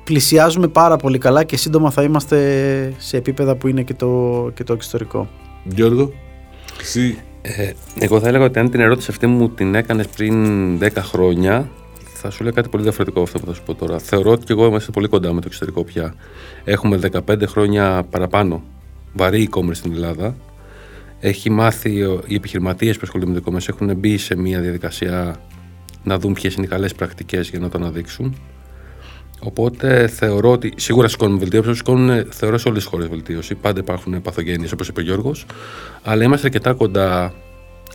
πλησιάζουμε 0.05 0.69
πάρα 0.69 0.97
πολύ 0.97 1.19
καλά 1.19 1.45
και 1.45 1.57
σύντομα 1.57 1.91
θα 1.91 2.03
είμαστε 2.03 2.39
σε 2.99 3.17
επίπεδα 3.17 3.55
που 3.57 3.69
είναι 3.69 3.83
και 3.83 3.95
το, 3.95 4.51
και 4.55 4.65
το 4.65 4.73
εξωτερικό. 4.73 5.29
Γιώργο, 5.65 6.13
εσύ. 6.81 7.19
Ε, 7.43 7.71
εγώ 7.99 8.21
θα 8.21 8.29
έλεγα 8.29 8.45
ότι 8.45 8.59
αν 8.59 8.71
την 8.71 8.81
ερώτηση 8.81 9.11
αυτή 9.11 9.27
μου 9.27 9.49
την 9.49 9.75
έκανες 9.75 10.07
πριν 10.07 10.79
10 10.79 10.89
χρόνια, 10.97 11.71
θα 12.25 12.31
σου 12.31 12.43
λέω 12.43 12.53
κάτι 12.53 12.69
πολύ 12.69 12.83
διαφορετικό 12.83 13.21
από 13.21 13.29
αυτό 13.29 13.39
που 13.39 13.47
θα 13.47 13.55
σου 13.55 13.63
πω 13.63 13.75
τώρα. 13.75 13.99
Θεωρώ 13.99 14.31
ότι 14.31 14.45
και 14.45 14.53
εγώ 14.53 14.67
είμαστε 14.67 14.91
πολύ 14.91 15.09
κοντά 15.09 15.33
με 15.33 15.41
το 15.41 15.47
εξωτερικό 15.47 15.85
πια. 15.85 16.15
Έχουμε 16.65 16.99
15 17.27 17.43
χρόνια 17.47 18.05
παραπάνω 18.11 18.63
βαρύ 19.13 19.49
e-commerce 19.51 19.75
στην 19.75 19.93
Ελλάδα. 19.93 20.37
Έχει 21.21 21.51
μάθει, 21.51 22.03
ο- 22.03 22.23
οι 22.27 22.35
επιχειρηματίες 22.35 22.95
που 22.97 23.01
ασχολούνται 23.05 23.33
με 23.33 23.41
το 23.41 23.53
e-commerce 23.53 23.69
έχουν 23.69 23.97
μπει 23.97 24.17
σε 24.19 24.37
μια 24.37 24.61
διαδικασία 24.61 25.37
να 26.05 26.19
δουν 26.19 26.33
ποιες 26.33 26.55
είναι 26.55 26.65
οι 26.65 26.69
καλές 26.69 26.95
πρακτικές 26.95 27.49
για 27.49 27.59
να 27.59 27.69
το 27.69 27.79
αναδείξουν. 27.79 28.37
Οπότε 29.41 30.07
θεωρώ 30.07 30.51
ότι 30.51 30.73
σίγουρα 30.77 31.09
σηκώνουμε 31.09 31.39
βελτίωση, 31.39 31.65
όπως 31.67 31.77
σηκώνουν 31.79 32.27
θεωρώ 32.31 32.59
σε 32.59 32.69
όλες 32.69 32.83
τις 32.83 32.91
χώρες 32.91 33.09
βελτίωση. 33.09 33.55
Πάντα 33.55 33.81
υπάρχουν 33.81 34.23
παθογένειες 34.23 34.73
όπως 34.73 34.89
είπε 34.89 35.01
ο 35.01 35.03
Γιώργος. 35.03 35.47
Αλλά 36.03 36.25
είμαστε 36.25 36.47
αρκετά 36.47 36.73
κοντά 36.73 37.35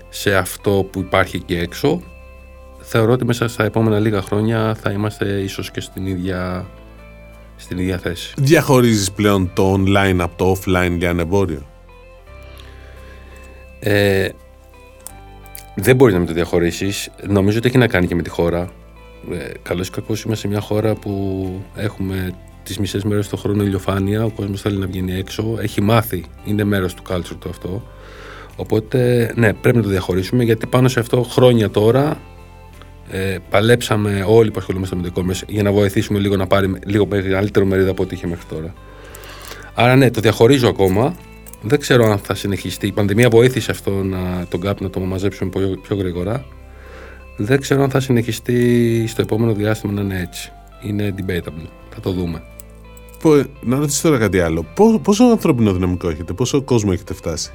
σε 0.09 0.35
αυτό 0.35 0.87
που 0.91 0.99
υπάρχει 0.99 1.35
εκεί 1.35 1.55
έξω. 1.55 2.01
Θεωρώ 2.89 3.11
ότι 3.11 3.25
μέσα 3.25 3.47
στα 3.47 3.63
επόμενα 3.63 3.99
λίγα 3.99 4.21
χρόνια 4.21 4.75
θα 4.81 4.91
είμαστε 4.91 5.25
ίσως 5.25 5.71
και 5.71 5.81
στην 5.81 6.05
ίδια, 6.05 6.65
στην 7.55 7.77
ίδια 7.77 7.97
θέση. 7.97 8.33
διαχωρίζεις 8.37 9.11
πλέον 9.11 9.51
το 9.53 9.73
online 9.73 10.17
από 10.19 10.35
το 10.37 10.51
offline 10.51 10.95
για 10.97 11.09
ένα 11.09 11.21
εμπόριο; 11.21 11.61
Ε, 13.79 14.29
δεν 15.75 15.95
μπορεί 15.95 16.13
να 16.13 16.19
με 16.19 16.25
το 16.25 16.33
διαχωρίσεις. 16.33 17.09
Νομίζω 17.27 17.57
ότι 17.57 17.67
έχει 17.67 17.77
να 17.77 17.87
κάνει 17.87 18.07
και 18.07 18.15
με 18.15 18.21
τη 18.21 18.29
χώρα. 18.29 18.69
Ε, 19.31 19.51
Καλώς 19.61 19.87
ή 19.87 19.91
κακό 19.91 20.13
είμαστε 20.25 20.35
σε 20.35 20.47
μια 20.47 20.61
χώρα 20.61 20.95
που 20.95 21.49
έχουμε 21.75 22.31
τις 22.63 22.79
μισές 22.79 23.03
μέρες 23.03 23.29
το 23.29 23.37
χρόνο 23.37 23.63
ηλιοφάνεια. 23.63 24.23
Ο 24.23 24.29
κόσμος 24.29 24.61
θέλει 24.61 24.77
να 24.77 24.87
βγαίνει 24.87 25.13
έξω. 25.13 25.57
Έχει 25.61 25.81
μάθει. 25.81 26.25
Είναι 26.45 26.63
μέρος 26.63 26.93
του 26.93 27.03
culture 27.09 27.37
του 27.39 27.49
αυτό. 27.49 27.83
Οπότε, 28.55 29.31
ναι, 29.35 29.53
πρέπει 29.53 29.77
να 29.77 29.83
το 29.83 29.89
διαχωρίσουμε 29.89 30.43
γιατί 30.43 30.67
πάνω 30.67 30.87
σε 30.87 30.99
αυτό 30.99 31.23
χρόνια 31.23 31.69
τώρα 31.69 32.17
ε, 33.11 33.37
παλέψαμε 33.49 34.23
όλοι 34.27 34.51
που 34.51 34.59
ασχολούμαστε 34.59 34.95
με 34.95 35.01
το 35.01 35.11
e-commerce 35.15 35.41
για 35.47 35.63
να 35.63 35.71
βοηθήσουμε 35.71 36.19
λίγο 36.19 36.35
να 36.35 36.47
πάρει 36.47 36.73
λίγο 36.85 37.05
μεγαλύτερο 37.05 37.65
μερίδα 37.65 37.89
από 37.91 38.03
ό,τι 38.03 38.15
είχε 38.15 38.27
μέχρι 38.27 38.45
τώρα. 38.49 38.73
Άρα, 39.73 39.95
ναι, 39.95 40.11
το 40.11 40.21
διαχωρίζω 40.21 40.67
ακόμα. 40.67 41.15
Δεν 41.61 41.79
ξέρω 41.79 42.11
αν 42.11 42.17
θα 42.17 42.35
συνεχιστεί. 42.35 42.87
Η 42.87 42.91
πανδημία 42.91 43.29
βοήθησε 43.29 43.71
αυτό 43.71 43.91
να, 43.91 44.45
τον 44.49 44.61
gap 44.65 44.77
να 44.79 44.89
το 44.89 44.99
μαζέψουμε 44.99 45.49
πιο, 45.49 45.79
πιο 45.81 45.95
γρήγορα. 45.95 46.45
Δεν 47.37 47.61
ξέρω 47.61 47.83
αν 47.83 47.89
θα 47.89 47.99
συνεχιστεί 47.99 49.03
στο 49.07 49.21
επόμενο 49.21 49.53
διάστημα 49.53 49.93
να 49.93 50.01
είναι 50.01 50.21
έτσι. 50.21 50.51
Είναι 50.81 51.13
debatable. 51.17 51.67
Θα 51.93 51.99
το 52.01 52.11
δούμε. 52.11 52.43
Πω- 53.21 53.43
Να 53.61 53.77
ρωτήσω 53.77 54.01
τώρα 54.07 54.17
κάτι 54.19 54.39
άλλο. 54.39 54.65
Πόσο, 54.75 54.99
πόσο 54.99 55.23
ανθρώπινο 55.23 55.73
δυναμικό 55.73 56.09
έχετε, 56.09 56.33
πόσο 56.33 56.61
κόσμο 56.61 56.89
έχετε 56.93 57.13
φτάσει; 57.13 57.51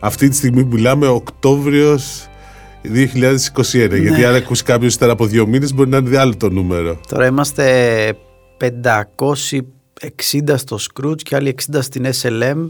Αυτή 0.00 0.28
τη 0.28 0.36
στιγμή 0.36 0.64
μιλάμε 0.64 1.06
Οκτώβριος 1.06 2.28
2021. 2.94 4.00
Γιατί 4.00 4.24
αν 4.24 4.34
ακούσει 4.34 4.62
κάποιος 4.62 4.92
ύστερα 4.92 5.12
από 5.12 5.26
δύο 5.26 5.46
μήνες 5.46 5.74
μπορεί 5.74 5.88
να 5.90 5.96
είναι 5.96 6.18
άλλο 6.18 6.36
το 6.36 6.50
νούμερο. 6.50 7.00
Τώρα 7.08 7.26
είμαστε 7.26 8.14
560 8.60 10.54
στο 10.54 10.78
Scrooge 10.80 11.22
και 11.22 11.36
άλλοι 11.36 11.54
60 11.72 11.78
στην 11.80 12.06
SLM. 12.20 12.68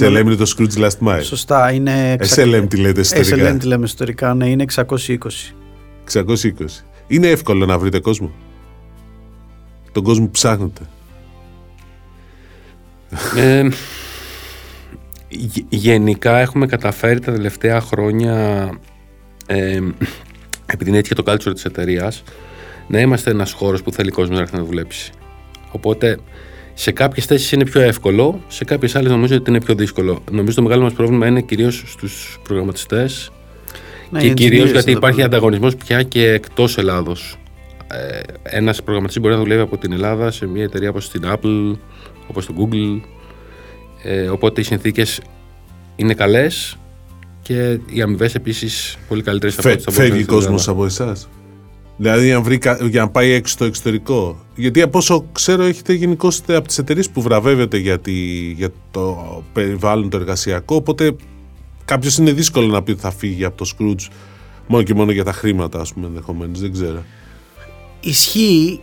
SLM 0.00 0.20
είναι 0.20 0.34
το 0.34 0.54
Scrooge 0.56 0.78
Last 0.78 1.08
Mile. 1.08 1.22
Σωστά, 1.22 1.72
είναι... 1.72 2.16
SLM 2.34 2.64
τι 2.68 2.76
λέτε 2.76 3.00
εσωτερικά; 3.00 3.54
SLM 3.54 3.58
τη 3.60 3.66
λέμε 3.66 3.84
εσωτερικά, 3.84 4.34
ναι, 4.34 4.48
είναι 4.48 4.64
620. 4.74 4.84
620. 6.12 6.24
Είναι 7.06 7.28
εύκολο 7.28 7.66
να 7.66 7.78
βρείτε 7.78 7.98
κόσμο; 8.00 8.30
Τον 9.92 10.02
κόσμο 10.02 10.24
που 10.24 10.30
ψάχνετε; 10.30 10.80
Ε, 13.36 13.68
γε- 15.28 15.66
γενικά 15.68 16.38
έχουμε 16.38 16.66
καταφέρει 16.66 17.20
τα 17.20 17.32
τελευταία 17.32 17.80
χρόνια 17.80 18.70
ε, 19.46 19.80
επειδή 20.66 20.90
είναι 20.90 20.98
έτσι 20.98 21.14
και 21.14 21.22
το 21.22 21.32
culture 21.32 21.52
της 21.54 21.64
εταιρείας, 21.64 22.22
να 22.88 23.00
είμαστε 23.00 23.30
ένας 23.30 23.52
χώρος 23.52 23.82
που 23.82 23.92
θέλει 23.92 24.10
κόσμος 24.10 24.36
να 24.36 24.42
έρθει 24.42 24.56
να 24.56 24.64
δουλέψει. 24.64 25.12
Οπότε 25.70 26.18
σε 26.74 26.92
κάποιες 26.92 27.26
θέσεις 27.26 27.52
είναι 27.52 27.64
πιο 27.64 27.80
εύκολο, 27.80 28.42
σε 28.48 28.64
κάποιες 28.64 28.96
άλλες 28.96 29.10
νομίζω 29.10 29.36
ότι 29.36 29.50
είναι 29.50 29.60
πιο 29.60 29.74
δύσκολο. 29.74 30.22
Νομίζω 30.30 30.56
το 30.56 30.62
μεγάλο 30.62 30.82
μας 30.82 30.92
πρόβλημα 30.92 31.26
είναι 31.26 31.40
κυρίως 31.40 31.84
στους 31.86 32.40
προγραμματιστές 32.42 33.32
Ναι, 34.10 34.20
και 34.20 34.26
οι 34.26 34.34
κυρίως 34.34 34.68
engineers 34.68 34.72
γιατί 34.72 34.88
εδώ 34.90 34.98
υπάρχει 34.98 35.16
πέρα. 35.16 35.28
ανταγωνισμός 35.28 35.76
πια 35.76 36.02
και 36.02 36.28
εκτός 36.28 36.78
Ελλάδος. 36.78 37.36
Ε, 37.92 38.20
ένας 38.42 38.82
προγραμματιστής 38.82 39.22
μπορεί 39.22 39.34
να 39.34 39.40
δουλεύει 39.40 39.60
από 39.60 39.78
την 39.78 39.92
Ελλάδα 39.92 40.30
σε 40.30 40.46
μια 40.46 40.62
εταιρεία 40.62 40.88
όπως 40.88 41.10
την 41.10 41.22
Apple, 41.24 41.78
όπως 42.26 42.46
το 42.46 42.54
Google. 42.58 43.00
Ε, 44.02 44.28
οπότε 44.28 44.60
οι 44.60 44.64
συνθήκες 44.64 45.20
είναι 45.96 46.14
καλές 46.14 46.76
και 47.42 47.78
οι 47.86 48.02
αμοιβές 48.02 48.34
επίσης 48.34 48.98
πολύ 49.08 49.22
καλύτερες 49.22 49.58
από 49.58 49.68
Φε, 49.68 49.72
ό,τι 49.74 49.82
θα 49.82 49.90
μπορούσε 49.90 50.00
να 50.00 50.14
φεύγει 50.14 50.22
είναι 50.24 50.38
στην 50.40 50.48
κόσμος 50.50 50.68
Ελλάδα. 50.68 50.72
από 50.72 50.84
εσάς. 50.84 51.28
Δηλαδή 51.96 52.32
αν 52.32 52.42
βρει, 52.42 52.58
κα- 52.58 52.78
για 52.90 53.00
να 53.00 53.08
πάει 53.08 53.30
έξω 53.30 53.52
στο 53.52 53.64
εξωτερικό. 53.64 54.44
Γιατί 54.54 54.82
από 54.82 54.98
όσο 54.98 55.26
ξέρω 55.32 55.62
έχετε 55.62 55.92
γενικώ 55.92 56.28
από 56.46 56.66
τις 56.68 56.78
εταιρείες 56.78 57.10
που 57.10 57.22
βραβεύετε 57.22 57.76
για, 57.78 57.98
τη, 58.00 58.12
για 58.52 58.68
το 58.90 59.42
περιβάλλον 59.52 60.10
το 60.10 60.16
εργασιακό. 60.16 60.74
Οπότε 60.74 61.16
κάποιος 61.84 62.16
είναι 62.18 62.32
δύσκολο 62.32 62.66
να 62.66 62.82
πει 62.82 62.90
ότι 62.90 63.00
θα 63.00 63.10
φύγει 63.10 63.44
από 63.44 63.56
το 63.56 63.70
Scrooge 63.78 64.06
μόνο 64.66 64.82
και 64.82 64.94
μόνο 64.94 65.12
για 65.12 65.24
τα 65.24 65.32
χρήματα, 65.32 65.80
ας 65.80 65.92
πούμε, 65.92 66.06
ενδεχομένως. 66.06 66.60
Δεν 66.60 66.72
ξέρω. 66.72 67.02
Ισχύει, 68.00 68.80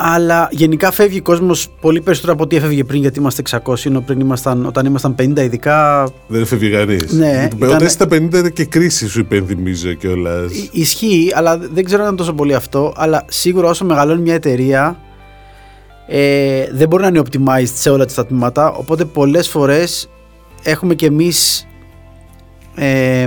αλλά 0.00 0.48
γενικά 0.52 0.90
φεύγει 0.90 1.20
κόσμος 1.20 1.68
πολύ 1.80 2.00
περισσότερο 2.00 2.32
από 2.32 2.42
ό,τι 2.42 2.56
έφευγε 2.56 2.84
πριν, 2.84 3.00
γιατί 3.00 3.18
είμαστε 3.18 3.42
600. 3.64 3.86
Ενώ 3.86 4.00
πριν 4.00 4.20
ήμασταν, 4.20 4.66
όταν 4.66 4.86
ήμασταν 4.86 5.14
50, 5.18 5.36
ειδικά. 5.42 6.08
Δεν 6.26 6.42
έφευγε 6.42 6.70
κανείς. 6.76 7.12
Ναι, 7.12 7.48
Όταν 7.54 7.68
ήταν- 7.68 7.80
είσαι 7.80 7.88
στα 7.88 8.06
50 8.06 8.38
ήταν 8.38 8.52
και 8.52 8.64
κρίση, 8.64 9.08
σου 9.08 9.20
υπενθυμίζω 9.20 9.92
κιόλας. 9.92 10.52
Ι- 10.52 10.68
Ισχύει, 10.72 11.32
αλλά 11.34 11.58
δεν 11.58 11.84
ξέρω 11.84 12.02
αν 12.02 12.08
είναι 12.08 12.16
τόσο 12.16 12.32
πολύ 12.32 12.54
αυτό. 12.54 12.92
Αλλά 12.96 13.24
σίγουρα 13.28 13.68
όσο 13.68 13.84
μεγαλώνει 13.84 14.20
μια 14.22 14.34
εταιρεία, 14.34 14.98
ε, 16.06 16.64
δεν 16.72 16.88
μπορεί 16.88 17.02
να 17.02 17.08
είναι 17.08 17.22
optimized 17.30 17.70
σε 17.74 17.90
όλα 17.90 18.04
τα 18.06 18.26
τμήματα. 18.26 18.72
Οπότε 18.72 19.04
πολλές 19.04 19.48
φορές 19.48 20.08
έχουμε 20.62 20.94
κι 20.94 21.04
εμείς 21.04 21.67
ε, 22.78 23.22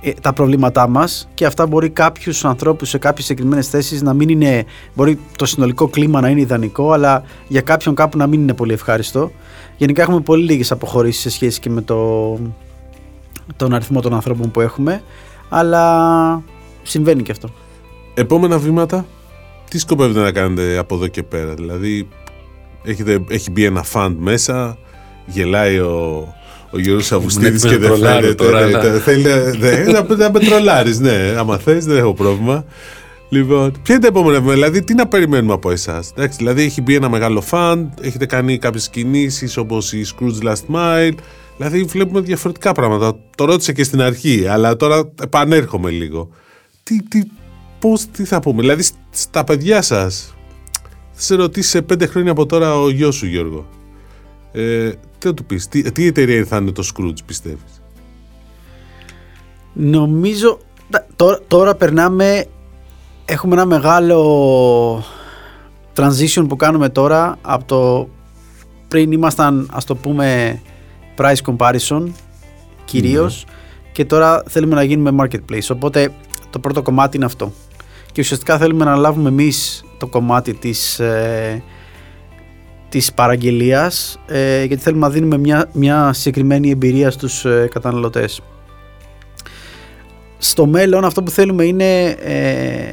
ε, 0.00 0.12
τα 0.20 0.32
προβλήματά 0.32 0.88
μας 0.88 1.28
και 1.34 1.46
αυτά 1.46 1.66
μπορεί 1.66 1.90
κάποιους 1.90 2.44
ανθρώπους 2.44 2.88
σε 2.88 2.98
κάποιες 2.98 3.26
συγκεκριμένες 3.26 3.68
θέσεις 3.68 4.02
να 4.02 4.12
μην 4.14 4.28
είναι 4.28 4.64
μπορεί 4.94 5.18
το 5.36 5.46
συνολικό 5.46 5.88
κλίμα 5.88 6.20
να 6.20 6.28
είναι 6.28 6.40
ιδανικό 6.40 6.92
αλλά 6.92 7.22
για 7.48 7.60
κάποιον 7.60 7.94
κάπου 7.94 8.18
να 8.18 8.26
μην 8.26 8.40
είναι 8.40 8.54
πολύ 8.54 8.72
ευχάριστο 8.72 9.30
γενικά 9.76 10.02
έχουμε 10.02 10.20
πολύ 10.20 10.44
λίγες 10.44 10.72
αποχωρήσεις 10.72 11.22
σε 11.22 11.30
σχέση 11.30 11.60
και 11.60 11.70
με 11.70 11.82
το, 11.82 12.32
τον 13.56 13.74
αριθμό 13.74 14.00
των 14.00 14.14
ανθρώπων 14.14 14.50
που 14.50 14.60
έχουμε 14.60 15.02
αλλά 15.48 16.42
συμβαίνει 16.82 17.22
και 17.22 17.32
αυτό 17.32 17.48
Επόμενα 18.18 18.58
βήματα, 18.58 19.06
τι 19.70 19.78
σκοπεύετε 19.78 20.20
να 20.20 20.32
κάνετε 20.32 20.76
από 20.76 20.94
εδώ 20.94 21.06
και 21.06 21.22
πέρα; 21.22 21.54
Δηλαδή, 21.54 22.08
έχετε, 22.82 23.24
έχει 23.28 23.50
μπει 23.50 23.64
ένα 23.64 23.82
φαντ 23.82 24.16
μέσα, 24.18 24.78
γελάει 25.26 25.78
ο, 25.78 26.26
ο 26.70 26.78
Γιώργος 26.78 27.12
Αυγουστίδης 27.12 27.64
με 27.64 27.70
και 27.70 27.76
δεν 27.78 27.88
τρολάρω 27.88 28.20
φαίνεται. 28.20 28.34
τώρα, 28.44 28.58
ναι, 28.60 28.64
αλλά- 28.66 28.80
τα- 28.80 28.98
θέλει 28.98 29.22
να- 29.24 29.56
ναι, 29.56 29.84
να, 29.92 30.16
να 30.16 30.30
με 30.30 30.38
τρολάρεις, 30.38 30.98
ναι. 31.00 31.34
Άμα 31.38 31.58
θες, 31.58 31.84
δεν 31.84 31.96
έχω 31.96 32.14
πρόβλημα. 32.14 32.64
Λοιπόν, 33.30 33.72
ποια 33.82 33.94
είναι 33.94 34.02
τα 34.02 34.08
επόμενα 34.08 34.36
βήματα, 34.38 34.54
δηλαδή 34.54 34.84
τι 34.84 34.94
να 34.94 35.06
περιμένουμε 35.06 35.52
από 35.52 35.70
εσάς; 35.70 36.12
Δηλαδή, 36.36 36.62
έχει 36.62 36.82
μπει 36.82 36.94
ένα 36.94 37.08
μεγάλο 37.08 37.40
φαντ, 37.40 37.88
έχετε 38.00 38.26
κάνει 38.26 38.58
κάποιες 38.58 38.88
κινήσεις 38.88 39.56
όπως 39.56 39.92
η 39.92 40.04
Scrooge 40.06 40.46
Last 40.48 40.74
Mile. 40.74 41.12
Δηλαδή, 41.56 41.82
βλέπουμε 41.82 42.20
διαφορετικά 42.20 42.72
πράγματα. 42.72 43.16
Το 43.36 43.44
ρώτησα 43.44 43.72
και 43.72 43.84
στην 43.84 44.02
αρχή, 44.02 44.46
αλλά 44.48 44.76
τώρα 44.76 45.10
επανέρχομαι 45.22 45.90
λίγο. 45.90 46.28
Τι, 46.82 47.02
τι, 47.02 47.22
πώς, 47.78 48.04
τι 48.06 48.24
θα 48.24 48.40
πούμε, 48.40 48.60
δηλαδή 48.60 48.82
σ- 48.82 48.94
στα 49.10 49.44
παιδιά 49.44 49.82
σας 49.82 50.34
θα 51.12 51.20
σε 51.22 51.34
ρωτήσει 51.34 51.68
σε 51.68 51.82
πέντε 51.82 52.06
χρόνια 52.06 52.30
από 52.30 52.46
τώρα 52.46 52.80
ο 52.80 52.90
γιος 52.90 53.14
σου 53.14 53.26
Γιώργο 53.26 53.68
ε, 54.52 54.90
τι 55.18 55.26
θα 55.28 55.34
του 55.34 55.44
πεις, 55.44 55.68
τι, 55.68 55.92
τι 55.92 56.06
εταιρεία 56.06 56.44
θα 56.44 56.56
είναι 56.56 56.70
το 56.72 56.90
Scrooge 56.94 57.24
πιστεύεις; 57.26 57.82
Νομίζω 59.72 60.58
τα- 60.90 61.06
τώρα, 61.16 61.38
τώρα 61.46 61.74
περνάμε 61.74 62.44
έχουμε 63.24 63.54
ένα 63.54 63.64
μεγάλο 63.66 65.04
transition 65.94 66.44
που 66.48 66.56
κάνουμε 66.56 66.88
τώρα 66.88 67.38
από 67.42 67.64
το 67.64 68.08
πριν 68.88 69.12
ήμασταν 69.12 69.68
ας 69.72 69.84
το 69.84 69.94
πούμε 69.96 70.60
price 71.16 71.36
comparison 71.44 72.02
κυρίως 72.84 73.44
και 73.92 74.04
τώρα 74.04 74.42
θέλουμε 74.48 74.74
να 74.74 74.82
γίνουμε 74.82 75.24
marketplace. 75.24 75.68
Οπότε 75.72 76.12
το 76.50 76.58
πρώτο 76.58 76.82
κομμάτι 76.82 77.16
είναι 77.16 77.26
αυτό. 77.26 77.52
Και 78.12 78.20
ουσιαστικά 78.20 78.58
θέλουμε 78.58 78.84
να 78.84 78.96
λάβουμε 78.96 79.28
εμείς 79.28 79.84
το 79.98 80.06
κομμάτι 80.06 80.54
της 80.54 80.98
ε, 80.98 81.62
της 82.88 83.12
παραγγελίας 83.12 84.20
ε, 84.26 84.64
γιατί 84.64 84.82
θέλουμε 84.82 85.06
να 85.06 85.12
δίνουμε 85.12 85.38
μια, 85.38 85.68
μια 85.72 86.12
συγκεκριμένη 86.12 86.70
εμπειρία 86.70 87.10
στους 87.10 87.44
ε, 87.44 87.68
καταναλωτές. 87.70 88.40
Στο 90.38 90.66
μέλλον 90.66 91.04
αυτό 91.04 91.22
που 91.22 91.30
θέλουμε 91.30 91.64
είναι 91.64 92.06
ε, 92.08 92.92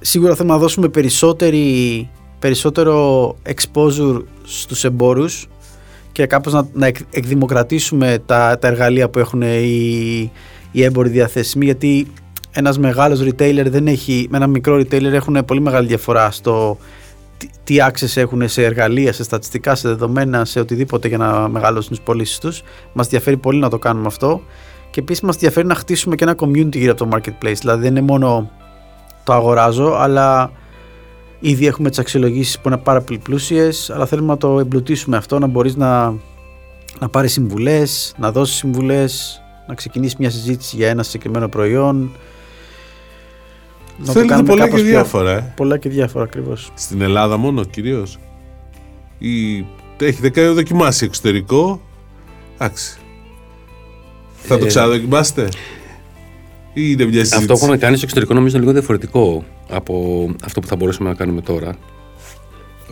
σίγουρα 0.00 0.34
θέλουμε 0.34 0.54
να 0.54 0.60
δώσουμε 0.60 0.88
περισσότερη, 0.88 2.08
περισσότερο 2.38 3.28
exposure 3.42 4.22
στους 4.44 4.84
εμπόρους 4.84 5.48
και 6.12 6.26
κάπως 6.26 6.52
να, 6.52 6.68
να 6.72 6.86
εκδημοκρατήσουμε 7.10 8.18
τα, 8.26 8.58
τα 8.60 8.68
εργαλεία 8.68 9.08
που 9.08 9.18
έχουν 9.18 9.42
οι, 9.42 10.32
οι 10.72 10.82
έμποροι 10.82 11.08
διαθέσιμοι 11.08 11.64
γιατί 11.64 12.06
ένας 12.52 12.78
μεγάλος 12.78 13.22
retailer 13.22 13.66
δεν 13.66 13.86
έχει, 13.86 14.26
με 14.30 14.36
ένα 14.36 14.46
μικρό 14.46 14.76
retailer 14.76 15.12
έχουν 15.12 15.44
πολύ 15.44 15.60
μεγάλη 15.60 15.86
διαφορά 15.86 16.30
στο 16.30 16.78
τι, 17.64 17.74
τι 17.74 17.76
access 17.90 18.16
έχουν 18.16 18.48
σε 18.48 18.64
εργαλεία, 18.64 19.12
σε 19.12 19.24
στατιστικά, 19.24 19.74
σε 19.74 19.88
δεδομένα, 19.88 20.44
σε 20.44 20.60
οτιδήποτε 20.60 21.08
για 21.08 21.18
να 21.18 21.48
μεγαλώσουν 21.48 21.90
τις 21.90 22.00
πωλήσεις 22.00 22.38
τους. 22.38 22.62
Μας 22.92 23.04
ενδιαφέρει 23.04 23.36
πολύ 23.36 23.58
να 23.58 23.70
το 23.70 23.78
κάνουμε 23.78 24.06
αυτό 24.06 24.40
και 24.90 25.00
επίσης 25.00 25.22
μας 25.22 25.34
ενδιαφέρει 25.34 25.66
να 25.66 25.74
χτίσουμε 25.74 26.14
και 26.14 26.24
ένα 26.24 26.34
community 26.38 26.76
γύρω 26.76 26.92
από 26.92 27.04
το 27.04 27.16
marketplace. 27.16 27.56
Δηλαδή 27.60 27.82
δεν 27.82 27.96
είναι 27.96 28.06
μόνο 28.06 28.50
το 29.24 29.32
αγοράζω, 29.32 29.92
αλλά 29.98 30.50
ήδη 31.40 31.66
έχουμε 31.66 31.88
τις 31.88 31.98
αξιολογήσεις 31.98 32.58
που 32.60 32.68
είναι 32.68 32.76
πάρα 32.76 33.00
πολύ 33.00 33.18
πλούσιες, 33.18 33.90
αλλά 33.90 34.06
θέλουμε 34.06 34.28
να 34.28 34.36
το 34.36 34.58
εμπλουτίσουμε 34.58 35.16
αυτό, 35.16 35.38
να 35.38 35.46
μπορείς 35.46 35.76
να, 35.76 36.14
να 36.98 37.08
πάρεις 37.10 37.32
συμβουλές, 37.32 38.14
να 38.18 38.32
δώσεις 38.32 38.56
συμβουλές, 38.56 39.42
να 39.66 39.74
ξεκινήσεις 39.74 40.16
μια 40.16 40.30
συζήτηση 40.30 40.76
για 40.76 40.88
ένα 40.88 41.02
συγκεκριμένο 41.02 41.48
προϊόν, 41.48 42.10
να 43.98 44.12
Θέλετε 44.12 44.42
πολλά 44.42 44.68
και 44.68 44.82
διάφορα. 44.82 45.30
Ε. 45.30 45.52
Πολλά 45.56 45.78
και 45.78 45.88
διάφορα 45.88 46.24
ακριβώς. 46.24 46.70
Στην 46.74 47.00
Ελλάδα 47.00 47.36
μόνο 47.36 47.64
κυρίως. 47.64 48.18
Ή 49.18 49.64
έχετε 50.00 50.48
δοκιμάσει 50.48 51.04
εξωτερικό. 51.04 51.80
Εντάξει. 52.54 52.98
Θα 54.34 54.58
το 54.58 54.64
ε, 54.64 54.68
ξαναδοκιμάσετε; 54.68 55.48
Ή 56.72 56.82
είναι 56.82 57.04
μια 57.04 57.12
συζήτηση; 57.12 57.36
Αυτό 57.36 57.52
που 57.52 57.58
έχουμε 57.62 57.78
κάνει 57.78 57.96
στο 57.96 58.04
εξωτερικό 58.04 58.34
νομίζω 58.34 58.56
είναι 58.56 58.64
λίγο 58.64 58.78
διαφορετικό 58.78 59.44
από 59.68 60.26
αυτό 60.44 60.60
που 60.60 60.66
θα 60.66 60.76
μπορούσαμε 60.76 61.08
να 61.08 61.14
κάνουμε 61.14 61.40
τώρα. 61.40 61.76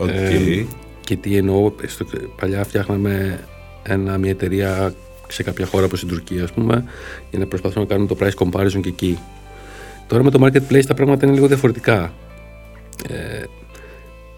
Okay. 0.01 0.09
Ε, 0.09 0.65
και 1.01 1.17
τι 1.17 1.37
εννοώ, 1.37 1.73
στο, 1.87 2.07
παλιά 2.41 2.65
φτιάχναμε 2.65 3.41
ένα, 3.83 4.19
μια 4.19 4.31
εταιρεία 4.31 4.95
σε 5.29 5.43
κάποια 5.43 5.67
χώρα 5.67 5.85
όπως 5.85 6.03
η 6.03 6.07
Τουρκία 6.07 6.45
ας 6.45 6.53
πούμε 6.53 6.85
για 7.31 7.39
να 7.39 7.47
προσπαθούμε 7.47 7.85
να 7.85 7.91
κάνουμε 7.91 8.15
το 8.15 8.17
price 8.21 8.45
comparison 8.45 8.81
και 8.81 8.89
εκεί. 8.89 9.19
Τώρα 10.07 10.23
με 10.23 10.31
το 10.31 10.47
marketplace 10.47 10.85
τα 10.87 10.95
πράγματα 10.95 11.27
είναι 11.27 11.35
λίγο 11.35 11.47
διαφορετικά. 11.47 12.13
Ε, 13.09 13.43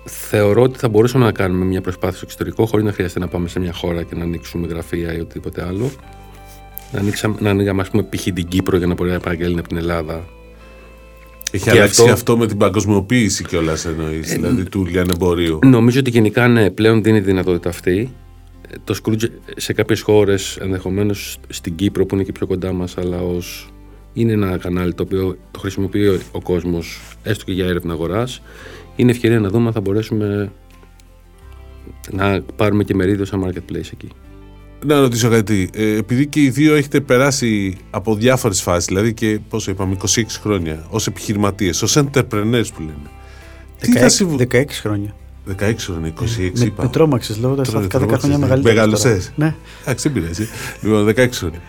θεωρώ 0.05 0.63
ότι 0.63 0.79
θα 0.79 0.89
μπορούσαμε 0.89 1.25
να 1.25 1.33
κάνουμε 1.33 1.65
μια 1.65 1.81
προσπάθεια 1.81 2.17
στο 2.17 2.25
εξωτερικό 2.25 2.67
χωρίς 2.67 2.85
να 2.85 2.93
χρειάζεται 2.93 3.21
να 3.21 3.29
πάμε 3.29 3.49
σε 3.49 3.61
μια 3.61 3.73
χώρα 3.73 4.03
και 4.03 4.15
να 4.15 4.25
ανοίξουμε 4.25 4.67
γραφεία 4.67 5.15
ή 5.15 5.21
οτιδήποτε 5.21 5.67
άλλο. 5.67 5.91
Να, 6.93 6.99
ανοίξαμε, 6.99 7.37
να 7.39 7.51
ανοίγαμε, 7.51 7.83
ας 7.83 7.91
πούμε, 7.91 8.03
π.χ. 8.03 8.23
την 8.23 8.47
Κύπρο 8.49 8.77
για 8.77 8.87
να 8.87 8.95
μπορεί 8.95 9.11
να 9.11 9.21
παραγγέλνει 9.21 9.59
από 9.59 9.69
την 9.69 9.77
Ελλάδα. 9.77 10.25
Έχει 11.51 11.71
αλλάξει 11.71 12.01
αυτό... 12.01 12.13
αυτό 12.13 12.37
με 12.37 12.47
την 12.47 12.57
παγκοσμιοποίηση 12.57 13.45
κιόλας 13.45 13.85
εννοείς, 13.85 14.33
ε, 14.33 14.35
δηλαδή 14.35 14.65
του 14.69 14.85
λιανεμπορίου. 14.85 15.59
Νομίζω 15.65 16.01
ότι 16.01 16.11
γενικά 16.11 16.49
ναι, 16.49 16.71
πλέον 16.71 17.03
δίνει 17.03 17.19
τη 17.19 17.25
δυνατότητα 17.25 17.69
αυτή. 17.69 18.11
Ε, 18.71 18.75
το 18.85 18.99
Scrooge 19.03 19.29
σε 19.57 19.73
κάποιες 19.73 20.01
χώρες, 20.01 20.57
ενδεχομένως 20.57 21.39
στην 21.49 21.75
Κύπρο 21.75 22.07
που 22.07 22.15
είναι 22.15 22.25
και 22.25 22.33
πιο 22.33 22.47
κοντά 22.47 22.73
μας, 22.73 22.99
αλλά 22.99 23.21
ως 23.21 23.71
είναι 24.17 24.33
ένα 24.33 24.59
κανάλι 24.59 24.95
το 24.95 25.03
οποίο 25.03 25.39
το 25.51 25.59
χρησιμοποιεί 25.59 26.21
ο 26.31 26.41
κόσμος, 26.43 27.01
έστω 27.23 27.45
και 27.45 27.53
για 27.53 27.67
έρευνα 27.67 27.93
αγοράς. 27.93 28.43
Είναι 28.97 29.11
ευκαιρία 29.11 29.41
να 29.41 29.49
δούμε 29.49 29.67
αν 29.67 29.73
θα 29.73 29.81
μπορέσουμε 29.81 30.53
να 32.11 32.43
πάρουμε 32.57 32.85
και 32.85 32.95
μερίδιο 32.95 33.25
σαν 33.25 33.45
marketplace 33.45 33.91
εκεί. 33.93 34.09
Να 34.85 35.01
ρωτήσω 35.01 35.29
κάτι. 35.29 35.71
Ε, 35.75 35.97
επειδή 35.97 36.27
και 36.27 36.41
οι 36.41 36.51
δύο 36.51 36.75
έχετε 36.75 37.01
περάσει 37.01 37.77
από 37.91 38.15
διάφορες 38.15 38.63
φάσεις, 38.63 38.85
δηλαδή 38.85 39.15
και 39.15 39.39
πόσο 39.49 39.71
είπαμε, 39.71 39.97
26 40.15 40.23
χρόνια, 40.41 40.87
ως 40.91 41.07
επιχειρηματίες, 41.07 41.83
ως 41.83 41.97
entrepreneurs 41.99 42.69
που 42.75 42.81
λένε. 42.81 43.11
16, 43.81 43.81
Τι 43.81 43.99
θα 43.99 44.09
συμβου... 44.09 44.37
16 44.53 44.65
χρόνια. 44.71 45.15
16 45.59 45.75
χρόνια, 45.79 46.13
26 46.21 46.51
με, 46.55 46.65
είπα. 46.65 46.83
Με 46.83 46.89
τρόμαξες 46.89 47.39
λόγω 47.39 47.55
ότι 47.55 47.71
10 47.71 47.89
χρόνια 48.19 48.39
μεγαλύτερα. 48.39 48.75
Μεγάλωσε. 48.75 49.21
Ναι. 49.37 49.55
Εντάξει, 49.83 50.09
δεν 50.09 50.23
πειράζει. 50.23 50.47
Λοιπόν, 50.81 51.09
16 51.09 51.29
χρόνια. 51.33 51.61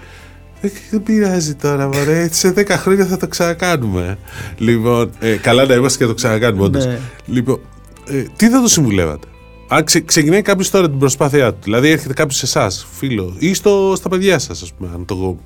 Δεν 0.90 1.04
πειράζει 1.04 1.56
τώρα, 1.56 1.88
μωρέ. 1.88 2.30
Σε 2.32 2.54
10 2.58 2.66
χρόνια 2.70 3.06
θα 3.06 3.18
το 3.18 3.28
ξανακάνουμε. 3.28 4.18
Λοιπόν, 4.58 5.12
ε, 5.20 5.36
καλά 5.36 5.66
να 5.66 5.74
είμαστε 5.74 5.98
και 5.98 6.04
θα 6.04 6.10
το 6.10 6.16
ξανακάνουμε, 6.16 6.64
όντως. 6.64 6.86
Ναι. 6.86 7.00
Λοιπόν, 7.26 7.60
ε, 8.08 8.24
τι 8.36 8.50
θα 8.50 8.62
το 8.62 8.68
συμβουλεύατε; 8.68 9.28
Αν 9.68 9.84
ξε, 9.84 10.00
ξεκινάει 10.00 10.42
κάποιος 10.42 10.70
τώρα 10.70 10.90
την 10.90 11.00
προσπάθειά 11.00 11.54
του, 11.54 11.60
δηλαδή 11.64 11.90
έρχεται 11.90 12.14
κάποιος 12.14 12.38
σε 12.38 12.46
εσάς, 12.46 12.88
φίλο, 12.92 13.36
ή 13.40 13.54
στο, 13.54 13.94
στα 13.96 14.10
παιδιά 14.10 14.40
σας, 14.40 14.62
ας 14.62 14.74
πούμε, 14.74 14.90
αν 14.94 15.06
το 15.06 15.38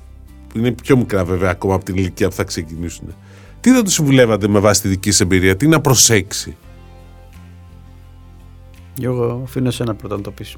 είναι 0.54 0.72
πιο 0.72 0.96
μικρά 0.96 1.24
βέβαια 1.24 1.50
ακόμα 1.50 1.74
από 1.74 1.84
την 1.84 1.96
ηλικία 1.96 2.28
που 2.28 2.34
θα 2.34 2.44
ξεκινήσουν. 2.44 3.14
Τι 3.60 3.70
θα 3.70 3.82
του 3.82 3.90
συμβουλεύατε 3.90 4.48
με 4.48 4.58
βάση 4.58 4.82
τη 4.82 4.88
δική 4.88 5.10
σας 5.10 5.20
εμπειρία, 5.20 5.56
τι 5.56 5.66
να 5.66 5.80
προσέξει; 5.80 6.56
Εγώ 9.02 9.40
αφήνω 9.44 9.68
εσένα 9.68 9.94
πρώτα 9.94 10.16
να 10.16 10.22
το 10.22 10.30
πεις. 10.30 10.56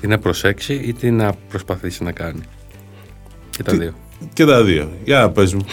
τι 0.00 0.06
να 0.06 0.18
προσέξει 0.18 0.74
ή 0.74 0.92
τι 0.92 1.10
να 1.10 1.32
προσπαθήσει 1.48 2.04
να 2.04 2.12
κάνει; 2.12 2.40
Και 3.56 3.62
τα 3.62 3.72
δύο. 3.72 3.94
Και 4.32 4.44
τα 4.44 4.64
δύο. 4.64 4.90
Για 5.04 5.20
να 5.20 5.30
πες 5.30 5.54
μου. 5.54 5.64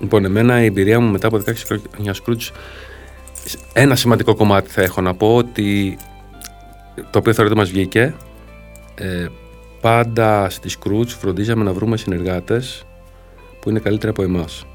Λοιπόν, 0.00 0.24
εμένα 0.24 0.62
η 0.62 0.64
εμπειρία 0.64 1.00
μου 1.00 1.10
μετά 1.10 1.26
από 1.26 1.42
16 1.46 1.52
χρόνια 1.94 2.14
Scrooge, 2.14 2.50
ένα 3.72 3.96
σημαντικό 3.96 4.34
κομμάτι 4.34 4.70
θα 4.70 4.82
έχω 4.82 5.00
να 5.00 5.14
πω 5.14 5.36
ότι 5.36 5.96
το 7.10 7.18
οποίο 7.18 7.32
θεωρώ 7.32 7.50
ότι 7.50 7.58
μας 7.58 7.70
βγήκε. 7.70 8.14
Ε, 8.94 9.26
πάντα 9.80 10.50
στη 10.50 10.70
Scrooge 10.78 11.08
φροντίζαμε 11.08 11.64
να 11.64 11.72
βρούμε 11.72 11.96
συνεργάτες 11.96 12.84
που 13.60 13.70
είναι 13.70 13.78
καλύτεροι 13.78 14.10
από 14.10 14.22
εμάς. 14.22 14.66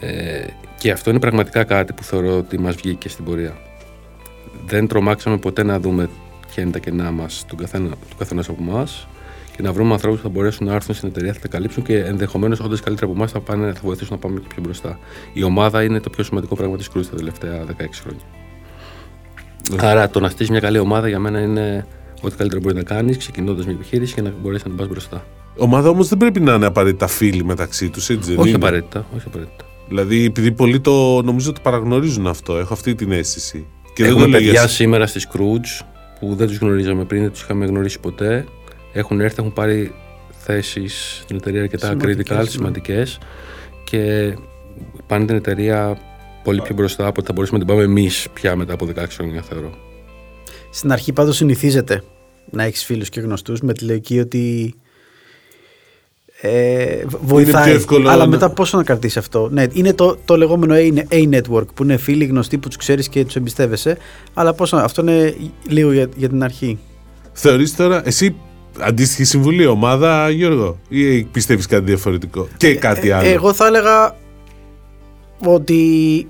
Ε, 0.00 0.44
και 0.78 0.90
αυτό 0.90 1.10
είναι 1.10 1.20
πραγματικά 1.20 1.64
κάτι 1.64 1.92
που 1.92 2.02
θεωρώ 2.02 2.36
ότι 2.36 2.58
μας 2.58 2.74
βγήκε 2.74 3.08
στην 3.08 3.24
πορεία. 3.24 3.56
Δεν 4.66 4.86
τρομάξαμε 4.86 5.38
ποτέ 5.38 5.62
να 5.62 5.80
δούμε 5.80 6.08
ποια 6.50 6.62
είναι 6.62 6.72
τα 6.72 6.78
κενά 6.78 7.10
μας 7.10 7.44
του 7.48 7.56
καθένα, 7.56 7.88
του 7.88 8.42
από 8.48 8.56
εμάς 8.60 9.06
και 9.58 9.64
να 9.64 9.72
βρούμε 9.72 9.92
ανθρώπους 9.92 10.20
που 10.20 10.26
θα 10.26 10.32
μπορέσουν 10.32 10.66
να 10.66 10.74
έρθουν 10.74 10.94
στην 10.94 11.08
εταιρεία, 11.08 11.32
θα 11.32 11.40
τα 11.40 11.48
καλύψουν 11.48 11.82
και 11.82 11.98
ενδεχομένως 11.98 12.60
όντα 12.60 12.76
καλύτερα 12.84 13.06
από 13.06 13.18
εμάς 13.18 13.30
θα, 13.32 13.40
πάνε, 13.40 13.72
θα 13.72 13.80
βοηθήσουν 13.82 14.14
να 14.14 14.18
πάμε 14.18 14.40
και 14.40 14.46
πιο 14.48 14.62
μπροστά. 14.62 14.98
Η 15.32 15.42
ομάδα 15.42 15.82
είναι 15.82 16.00
το 16.00 16.10
πιο 16.10 16.24
σημαντικό 16.24 16.54
πράγμα 16.56 16.76
της 16.76 16.88
κρούσης 16.88 17.10
τα 17.10 17.16
τελευταία 17.16 17.64
16 17.64 17.72
χρόνια. 18.02 18.24
Ναι. 19.70 19.86
Άρα 19.88 20.10
το 20.10 20.20
να 20.20 20.28
στήσει 20.28 20.50
μια 20.50 20.60
καλή 20.60 20.78
ομάδα 20.78 21.08
για 21.08 21.18
μένα 21.18 21.40
είναι 21.40 21.86
ό,τι 22.20 22.36
καλύτερο 22.36 22.60
μπορεί 22.62 22.74
να 22.74 22.82
κάνεις, 22.82 23.16
ξεκινώντας 23.16 23.64
μια 23.64 23.74
επιχείρηση 23.74 24.14
και 24.14 24.22
να 24.22 24.32
μπορέσεις 24.42 24.66
να 24.66 24.74
πας 24.74 24.88
μπροστά. 24.88 25.26
Ομάδα 25.56 25.88
όμως 25.88 26.08
δεν 26.08 26.18
πρέπει 26.18 26.40
να 26.40 26.54
είναι 26.54 26.66
απαραίτητα 26.66 27.06
φίλοι 27.06 27.44
μεταξύ 27.44 27.88
τους, 27.88 28.08
έτσι 28.08 28.30
δεν 28.30 28.38
όχι 28.38 28.54
Απαραίτητα, 28.54 29.06
όχι 29.16 29.26
απαραίτητα. 29.26 29.64
Δηλαδή, 29.88 30.24
επειδή 30.24 30.52
πολλοί 30.52 30.80
το 30.80 31.22
νομίζω 31.22 31.50
ότι 31.50 31.60
παραγνωρίζουν 31.62 32.26
αυτό, 32.26 32.56
έχω 32.56 32.72
αυτή 32.72 32.94
την 32.94 33.12
αίσθηση. 33.12 33.66
Και 33.94 34.04
Έχουμε 34.04 34.20
δεν 34.20 34.30
το 34.30 34.36
παιδιά 34.36 34.68
σήμερα 34.68 35.06
στη 35.06 35.20
Scrooge 35.28 35.86
που 36.20 36.34
δεν 36.34 36.46
τους 36.46 36.58
γνωρίζαμε 36.58 37.04
πριν, 37.04 37.22
δεν 37.22 37.30
τους 37.30 37.42
είχαμε 37.42 37.66
γνωρίσει 37.66 38.00
ποτέ 38.00 38.44
έχουν 38.92 39.20
έρθει, 39.20 39.36
έχουν 39.38 39.52
πάρει 39.52 39.94
θέσεις 40.38 41.20
στην 41.22 41.36
εταιρεία 41.36 41.62
αρκετά 41.62 41.96
critical, 42.00 42.44
σημαντικές 42.48 43.18
και 43.84 44.34
πάνε 45.06 45.26
την 45.26 45.36
εταιρεία 45.36 45.98
πολύ 46.42 46.62
πιο 46.62 46.74
μπροστά 46.74 47.06
από 47.06 47.14
ότι 47.16 47.26
θα 47.26 47.32
μπορούσαμε 47.32 47.58
να 47.58 47.64
την 47.64 47.74
πάμε 47.74 47.86
εμείς 47.86 48.26
πια 48.32 48.56
μετά 48.56 48.72
από 48.72 48.88
16 48.96 49.04
χρόνια, 49.08 49.42
θεωρώ. 49.42 49.70
Στην 50.70 50.92
αρχή 50.92 51.12
πάντως 51.12 51.36
συνηθίζεται 51.36 52.02
να 52.50 52.64
έχεις 52.64 52.84
φίλους 52.84 53.08
και 53.08 53.20
γνωστούς 53.20 53.60
με 53.60 53.72
τη 53.72 53.84
λογική 53.84 54.18
ότι 54.18 54.74
ε, 56.40 57.02
βοηθάει. 57.20 57.72
Εύκολο, 57.72 58.08
αλλά 58.08 58.26
μετά 58.26 58.50
πόσο 58.50 58.76
να 58.76 58.82
κρατήσεις 58.82 59.16
αυτό; 59.16 59.48
Ναι, 59.52 59.64
είναι 59.72 59.94
το, 59.94 60.18
το 60.24 60.36
λεγόμενο 60.36 60.74
A-network 61.10 61.66
που 61.74 61.82
είναι 61.82 61.96
φίλοι 61.96 62.24
γνωστοί 62.24 62.58
που 62.58 62.68
τους 62.68 62.76
ξέρεις 62.76 63.08
και 63.08 63.24
τους 63.24 63.36
εμπιστεύεσαι. 63.36 63.98
Αλλά 64.34 64.52
πόσο, 64.52 64.76
αυτό 64.76 65.02
είναι 65.02 65.34
λίγο 65.68 65.92
για, 65.92 66.08
για 66.16 66.28
την 66.28 66.42
αρχή. 66.42 66.78
Θεωρείς 67.32 67.76
τώρα, 67.76 68.02
εσύ 68.04 68.36
αντίστοιχη 68.80 69.24
συμβουλή, 69.24 69.66
ομάδα, 69.66 70.30
Γιώργο, 70.30 70.78
ή 70.88 71.22
πιστεύεις 71.22 71.66
κάτι 71.66 71.84
διαφορετικό; 71.84 72.48
Και 72.56 72.74
κάτι 72.74 73.10
άλλο. 73.10 73.28
εγώ 73.28 73.52
θα 73.52 73.66
έλεγα 73.66 74.16
ότι 75.44 76.26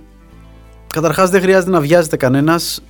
καταρχάς 0.94 1.30
δεν 1.30 1.40
χρειάζεται 1.40 1.70
να 1.70 1.80
βιάζεται 1.80 2.16
κανένας. 2.16 2.82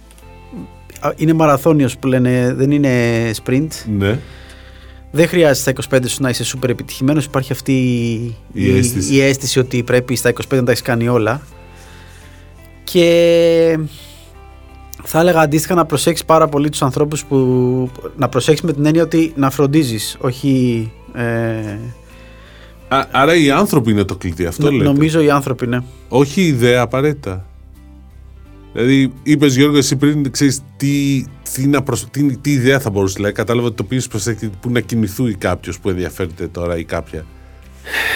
Είναι 1.17 1.33
μαραθώνιος 1.33 1.99
που 1.99 2.07
λένε, 2.07 2.55
δεν 2.57 2.71
είναι 2.71 2.91
sprint. 3.45 3.69
Ναι. 3.99 4.19
Δεν 5.11 5.29
χρειάζεται 5.29 5.73
στα 5.81 5.99
25 5.99 6.03
σου 6.07 6.23
να 6.23 6.29
είσαι 6.29 6.45
super 6.57 6.69
επιτυχημένος. 6.69 7.25
Υπάρχει 7.25 7.53
αυτή 7.53 7.73
η, 8.53 8.77
αίσθηση. 8.77 9.15
η 9.15 9.21
αίσθηση 9.21 9.59
ότι 9.59 9.83
πρέπει 9.83 10.17
στα 10.17 10.33
25 10.33 10.37
να 10.51 10.65
τα 10.65 10.71
έχεις 10.71 10.83
κάνει 10.83 11.09
όλα. 11.09 11.43
Και 12.85 13.79
θα 15.11 15.21
έλεγα 15.21 15.41
αντίστοιχα 15.41 15.75
να 15.75 15.85
προσέξεις 15.85 16.25
πάρα 16.25 16.49
πολύ 16.49 16.69
τους 16.69 16.83
ανθρώπους 16.83 17.25
που. 17.25 17.91
να 18.17 18.29
προσέξεις 18.29 18.65
με 18.65 18.73
την 18.73 18.87
έννοια 18.87 19.03
ότι 19.03 19.33
να 19.37 19.51
φροντίζεις, 19.51 20.17
όχι. 20.21 20.93
Ε... 21.15 21.79
Α, 22.89 23.07
άρα 23.11 23.37
οι 23.37 23.51
άνθρωποι 23.51 23.91
είναι 23.91 24.05
το 24.05 24.17
κλειδί, 24.17 24.45
αυτό 24.45 24.71
λέτε; 24.71 24.85
Νομίζω 24.85 25.21
οι 25.21 25.31
άνθρωποι, 25.31 25.67
ναι. 25.67 25.79
Όχι 26.09 26.41
η 26.41 26.47
ιδέα 26.47 26.83
απαραίτητα. 26.83 27.47
Δηλαδή, 28.73 29.13
είπες 29.23 29.57
Γιώργο, 29.57 29.77
εσύ 29.77 29.97
πριν 29.97 30.31
ξέρεις 30.31 30.61
τι, 30.77 31.25
τι, 31.53 31.69
τι, 32.11 32.37
τι, 32.37 32.51
ιδέα 32.51 32.81
θα 32.81 32.91
μπορούσε. 32.91 33.15
Δηλαδή, 33.17 33.35
κατάλαβα 33.35 33.67
ότι 33.67 33.77
το 33.77 33.85
πει 33.85 34.03
που 34.61 34.71
να 34.71 34.81
κινηθούει 34.81 35.35
κάποιος 35.35 35.81
που 35.81 35.89
ενδιαφέρεται 35.89 36.47
τώρα 36.47 36.79
ή 36.79 36.85
κάποια. 36.85 37.25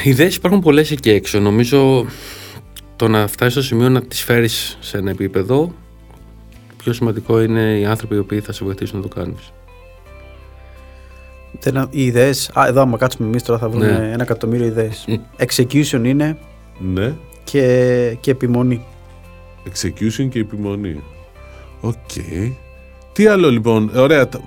Ιδέες 0.05 0.37
υπάρχουν 0.37 0.61
πολλές 0.61 0.91
εκεί 0.91 1.11
έξω. 1.11 1.41
Νομίζω 1.41 2.07
το 2.97 3.09
να 3.09 3.27
φτάσεις 3.27 3.53
στο 3.53 3.63
σημείο 3.63 3.89
να 3.89 4.03
τις 4.03 4.23
φέρεις 4.23 4.79
σε 4.81 4.99
ένα 4.99 5.11
επίπεδο 5.11 5.75
πιο 6.83 6.93
σημαντικό 6.93 7.43
είναι 7.43 7.79
οι 7.79 7.85
άνθρωποι 7.85 8.15
οι 8.15 8.19
οποίοι 8.19 8.41
θα 8.41 8.53
σε 8.53 8.65
βοηθήσουν 8.65 8.97
να 9.01 9.09
το 9.09 9.15
κάνεις. 9.15 9.53
Οι 11.91 12.05
ιδέες. 12.05 12.51
Α, 12.55 12.67
εδώ, 12.67 12.81
άμα 12.81 12.97
κάτσουμε 12.97 13.29
εμείς 13.29 13.43
τώρα 13.43 13.59
θα 13.59 13.69
βρούμε 13.69 13.87
Ναι. 13.99 14.11
ένα 14.13 14.23
εκατομμύριο 14.23 14.67
ιδέες. 14.67 15.05
Execution 15.47 16.01
είναι 16.05 16.37
Ναι. 16.79 17.15
και, 17.45 18.17
και 18.21 18.31
επιμονή. 18.31 18.85
Execution 19.69 20.29
και 20.29 20.39
επιμονή. 20.39 21.01
Οκ. 21.81 21.95
Τι 23.13 23.27
άλλο 23.27 23.51
λοιπόν, 23.51 23.91
ωραία. 23.97 24.29
τα- 24.29 24.41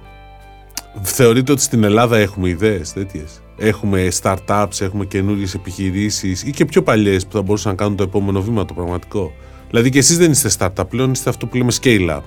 Θεωρείτε 1.02 1.52
ότι 1.52 1.62
στην 1.62 1.84
Ελλάδα 1.84 2.18
έχουμε 2.18 2.50
ιδέες 2.50 2.94
τέτοιες; 2.94 3.42
Έχουμε 3.58 4.08
startups, 4.22 4.82
έχουμε 4.82 5.06
καινούριες 5.06 5.46
επιχειρήσεις 5.56 6.44
ή 6.44 6.52
και 6.52 6.66
πιο 6.66 6.84
παλιές 6.84 7.26
που 7.26 7.32
θα 7.32 7.42
μπορούσαν 7.42 7.72
να 7.72 7.78
κάνουν 7.78 7.96
το 7.96 8.04
επόμενο 8.04 8.42
βήμα 8.42 8.66
το 8.66 8.74
πραγματικό; 8.74 9.34
Δηλαδή 9.70 9.90
και 9.90 9.98
εσείς 9.98 10.18
δεν 10.18 10.32
είστε 10.32 10.50
startup 10.58 10.90
πλέον, 10.90 11.12
είστε 11.12 11.30
αυτό 11.30 11.46
που 11.46 11.58
λέμε 11.58 11.72
scale 11.82 12.10
up. 12.10 12.22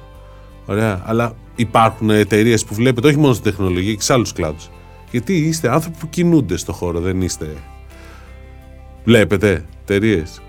Ωραία. 0.67 1.03
Αλλά 1.05 1.35
υπάρχουν 1.57 2.11
εταιρείες 2.11 2.65
που 2.65 2.75
βλέπετε 2.75 3.09
όχι 3.09 3.17
μόνο 3.17 3.33
στην 3.33 3.45
τεχνολογία 3.45 3.95
και 3.95 4.03
σε 4.03 4.13
άλλους 4.13 4.33
κλάδους. 4.33 4.71
Γιατί 5.11 5.37
είστε 5.37 5.73
άνθρωποι 5.73 5.97
που 5.99 6.09
κινούνται 6.09 6.57
στο 6.57 6.73
χώρο, 6.73 7.01
δεν 7.01 7.23
είστε. 7.23 7.47
Βλέπετε 9.05 9.65
εταιρείες 9.83 10.41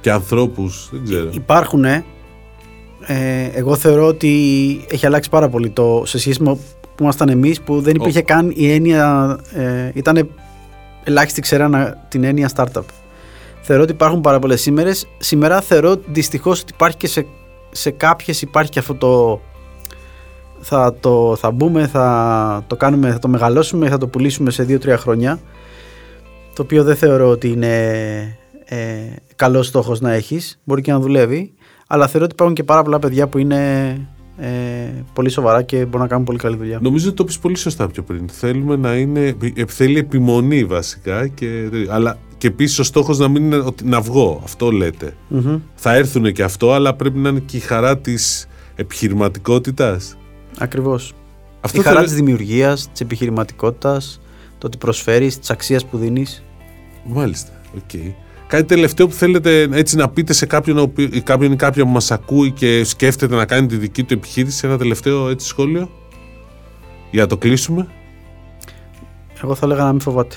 και 0.00 0.10
ανθρώπους, 0.10 0.88
δεν 0.92 1.04
ξέρω. 1.04 1.30
Υπάρχουν. 1.32 1.84
Ε, 1.84 2.04
εγώ 3.52 3.76
θεωρώ 3.76 4.06
ότι 4.06 4.30
έχει 4.90 5.06
αλλάξει 5.06 5.30
πάρα 5.30 5.48
πολύ 5.48 5.70
το 5.70 6.02
σε 6.06 6.18
σχέση 6.18 6.42
με 6.42 6.54
που 6.94 7.02
ήμασταν 7.02 7.28
εμείς 7.28 7.60
που 7.60 7.80
δεν 7.80 7.94
υπήρχε 7.94 8.22
καν 8.22 8.52
η 8.54 8.70
έννοια. 8.70 9.38
Ε, 9.52 9.90
ήταν 9.94 10.30
ελάχιστη 11.04 11.40
ξέρανα 11.40 12.06
την 12.08 12.24
έννοια 12.24 12.50
startup. 12.56 12.82
Θεωρώ 13.66 13.82
ότι 13.82 13.92
υπάρχουν 13.92 14.20
πάρα 14.20 14.38
πολλές 14.38 14.60
σήμερα. 14.60 14.90
Σήμερα 15.18 15.60
θεωρώ 15.60 15.96
δυστυχώς 16.06 16.60
ότι 16.60 16.72
υπάρχει 16.74 16.96
και 16.96 17.06
σε, 17.06 17.26
σε 17.70 17.90
κάποιες 17.90 18.42
υπάρχει 18.42 18.70
και 18.70 18.78
αυτό 18.78 18.94
το. 18.94 19.40
Θα 20.60 20.94
το 21.00 21.36
θα 21.36 21.50
μπούμε, 21.50 21.86
θα 21.86 22.64
το 22.66 22.76
κάνουμε, 22.76 23.10
θα 23.12 23.18
το 23.18 23.28
μεγαλώσουμε, 23.28 23.88
θα 23.88 23.98
το 23.98 24.06
πουλήσουμε 24.06 24.50
σε 24.50 24.66
2-3 24.68 24.94
χρόνια. 24.98 25.40
Το 26.54 26.62
οποίο 26.62 26.84
δεν 26.84 26.96
θεωρώ 26.96 27.28
ότι 27.28 27.48
είναι 27.48 27.76
ε, 28.64 28.76
καλός 29.36 29.66
στόχος 29.66 30.00
να 30.00 30.12
έχεις. 30.12 30.60
Μπορεί 30.64 30.82
και 30.82 30.92
να 30.92 30.98
δουλεύει. 31.00 31.52
Αλλά 31.86 32.06
θεωρώ 32.06 32.24
ότι 32.24 32.34
υπάρχουν 32.34 32.56
και 32.56 32.64
πάρα 32.64 32.82
πολλά 32.82 32.98
παιδιά 32.98 33.26
που 33.28 33.38
είναι 33.38 33.58
ε, 34.36 34.48
πολύ 35.12 35.28
σοβαρά 35.28 35.62
και 35.62 35.76
μπορούν 35.84 36.00
να 36.00 36.06
κάνουν 36.06 36.24
πολύ 36.24 36.38
καλή 36.38 36.56
δουλειά. 36.56 36.78
Νομίζω 36.82 37.06
ότι 37.08 37.16
το 37.16 37.24
πεις 37.24 37.38
πολύ 37.38 37.56
σωστά 37.56 37.88
πιο 37.88 38.02
πριν. 38.02 38.28
Θέλουμε 38.28 38.76
να 38.76 38.94
είναι. 38.96 39.34
ε, 39.54 39.64
Θέλει 39.66 39.98
επιμονή 39.98 40.64
βασικά. 40.64 41.26
Και, 41.26 41.68
αλλά 41.88 42.18
και 42.44 42.50
επίσης 42.50 42.78
ο 42.78 42.82
στόχος 42.82 43.18
να 43.18 43.28
μην 43.28 43.44
είναι 43.44 43.56
ότι 43.56 43.84
να 43.84 44.00
βγω. 44.00 44.40
Αυτό 44.44 44.70
λέτε. 44.70 45.16
Μμμ. 45.28 45.58
Θα 45.74 45.94
έρθουν 45.94 46.32
και 46.32 46.42
αυτό, 46.42 46.72
αλλά 46.72 46.94
πρέπει 46.94 47.18
να 47.18 47.28
είναι 47.28 47.40
και 47.40 47.56
η 47.56 47.60
χαρά 47.60 47.98
της 47.98 48.46
επιχειρηματικότητας. 48.74 50.16
Ακριβώς. 50.58 51.12
Αυτό 51.60 51.80
Η 51.80 51.82
χαρά 51.82 51.94
θέλω- 51.94 52.06
της 52.08 52.16
δημιουργίας, 52.16 52.88
της 52.92 53.00
επιχειρηματικότητας, 53.00 54.20
το 54.58 54.66
ότι 54.66 54.76
προσφέρεις, 54.76 55.38
της 55.38 55.50
αξίας 55.50 55.84
που 55.86 55.96
δίνεις. 55.98 56.42
Μάλιστα. 57.04 57.52
Οκ. 57.76 58.00
Κάτι 58.46 58.64
τελευταίο 58.64 59.06
που 59.06 59.14
θέλετε 59.14 59.68
έτσι 59.72 59.96
να 59.96 60.08
πείτε 60.08 60.32
σε 60.32 60.46
κάποιον, 60.46 60.78
ο 60.78 60.82
οποίο- 60.82 61.08
ή 61.12 61.20
κάποιον 61.20 61.52
ή 61.52 61.56
κάποια 61.56 61.84
που 61.84 61.90
μας 61.90 62.10
ακούει 62.10 62.50
και 62.50 62.84
σκέφτεται 62.84 63.34
να 63.34 63.44
κάνει 63.44 63.66
τη 63.66 63.76
δική 63.76 64.02
του 64.04 64.14
επιχείρηση, 64.14 64.66
ένα 64.66 64.78
τελευταίο 64.78 65.28
έτσι 65.28 65.46
σχόλιο; 65.46 65.90
Για 67.10 67.22
να 67.22 67.28
το 67.28 67.36
κλείσουμε. 67.36 67.86
Εγώ 69.44 69.54
θα 69.54 69.66
έλεγα 69.66 69.82
να 69.84 69.90
μην 69.90 70.00
φοβάται. 70.00 70.36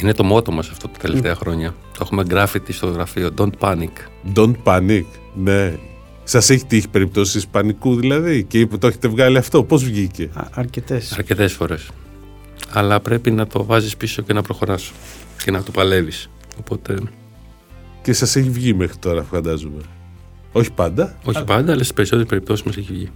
Είναι 0.00 0.14
το 0.14 0.24
μότο 0.24 0.52
μας 0.52 0.68
αυτό 0.68 0.88
τα 0.88 0.98
τελευταία 0.98 1.34
χρόνια. 1.34 1.74
Το 1.92 1.98
έχουμε 2.02 2.22
γκράφιτι 2.24 2.72
στο 2.72 2.86
γραφείο. 2.86 3.30
Don't 3.38 3.50
panic. 3.58 3.90
Don't 4.34 4.54
panic. 4.64 5.04
Ναι. 5.34 5.78
Σας 6.24 6.50
έχει 6.50 6.64
τύχει 6.66 6.88
περιπτώσεις 6.88 7.46
πανικού 7.46 7.94
δηλαδή 7.96 8.44
και 8.44 8.58
είπε 8.58 8.76
το 8.76 8.86
έχετε 8.86 9.08
βγάλει 9.08 9.38
αυτό. 9.38 9.64
Πώς 9.64 9.84
βγήκε; 9.84 10.30
Αρκετές. 10.50 11.12
Αρκετές 11.12 11.52
φορές. 11.52 11.90
Αλλά 12.70 13.00
πρέπει 13.00 13.30
να 13.30 13.46
το 13.46 13.64
βάζεις 13.64 13.96
πίσω 13.96 14.22
και 14.22 14.32
να 14.32 14.42
προχωράς 14.42 14.92
και 15.44 15.50
να 15.50 15.62
το 15.62 15.70
παλεύεις. 15.70 16.30
Οπότε, 16.58 16.98
Και 18.02 18.12
σας 18.12 18.36
έχει 18.36 18.50
βγει 18.50 18.74
μέχρι 18.74 18.96
τώρα, 18.96 19.22
φαντάζομαι. 19.22 19.82
Όχι 20.52 20.72
πάντα. 20.72 21.18
όχι 21.24 21.44
πάντα, 21.44 21.72
αλλά 21.72 21.82
στις 21.82 21.92
περισσότερες 21.92 22.28
περιπτώσεις 22.28 22.64
μας 22.66 22.76
έχει 22.76 22.92
βγει. 22.92 23.10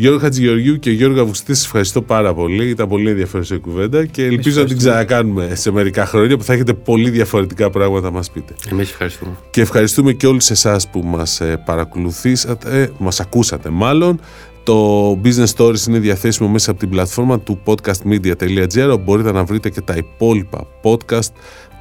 Γιώργο 0.00 0.18
Χατζηγεωργίου 0.18 0.78
και 0.78 0.90
Γιώργο 0.90 1.20
Αυγουστή, 1.20 1.54
σας 1.54 1.64
ευχαριστώ 1.64 2.02
πάρα 2.02 2.34
πολύ. 2.34 2.68
Ήταν 2.68 2.88
πολύ 2.88 3.10
ενδιαφέρουσα 3.10 3.54
η 3.54 3.58
κουβέντα 3.58 4.04
και 4.04 4.24
ελπίζω 4.24 4.60
να 4.60 4.66
την 4.66 4.76
ευχαριστούμε. 4.76 5.04
ξανακάνουμε 5.06 5.54
σε 5.54 5.70
μερικά 5.70 6.06
χρόνια 6.06 6.36
που 6.36 6.44
θα 6.44 6.52
έχετε 6.52 6.74
πολύ 6.74 7.10
διαφορετικά 7.10 7.70
πράγματα 7.70 8.10
να 8.10 8.10
μας 8.10 8.30
πείτε. 8.30 8.54
Εμείς 8.70 8.90
ευχαριστούμε. 8.90 9.32
Και 9.50 9.60
ευχαριστούμε 9.60 10.12
και 10.12 10.26
όλους 10.26 10.50
εσάς 10.50 10.88
που 10.88 11.00
μας 11.04 11.40
ε, 11.40 11.62
παρακολουθήσατε, 11.64 12.80
ε, 12.80 12.86
που 12.86 13.04
μας 13.04 13.20
ακούσατε 13.20 13.70
μάλλον. 13.70 14.20
Το 14.62 15.10
Business 15.24 15.54
Stories 15.56 15.86
είναι 15.88 15.98
διαθέσιμο 15.98 16.48
μέσα 16.48 16.70
από 16.70 16.80
την 16.80 16.88
πλατφόρμα 16.88 17.40
του 17.40 17.60
podcastmedia.gr 17.64 18.90
όπου 18.92 19.02
μπορείτε 19.02 19.32
να 19.32 19.44
βρείτε 19.44 19.70
και 19.70 19.80
τα 19.80 19.94
υπόλοιπα 19.96 20.66
podcast 20.82 21.32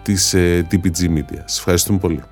της 0.01 0.33
ε, 0.33 0.67
DPG 0.71 1.01
Media. 1.01 1.41
Σας 1.45 1.57
ευχαριστούμε 1.57 1.99
πολύ. 1.99 2.23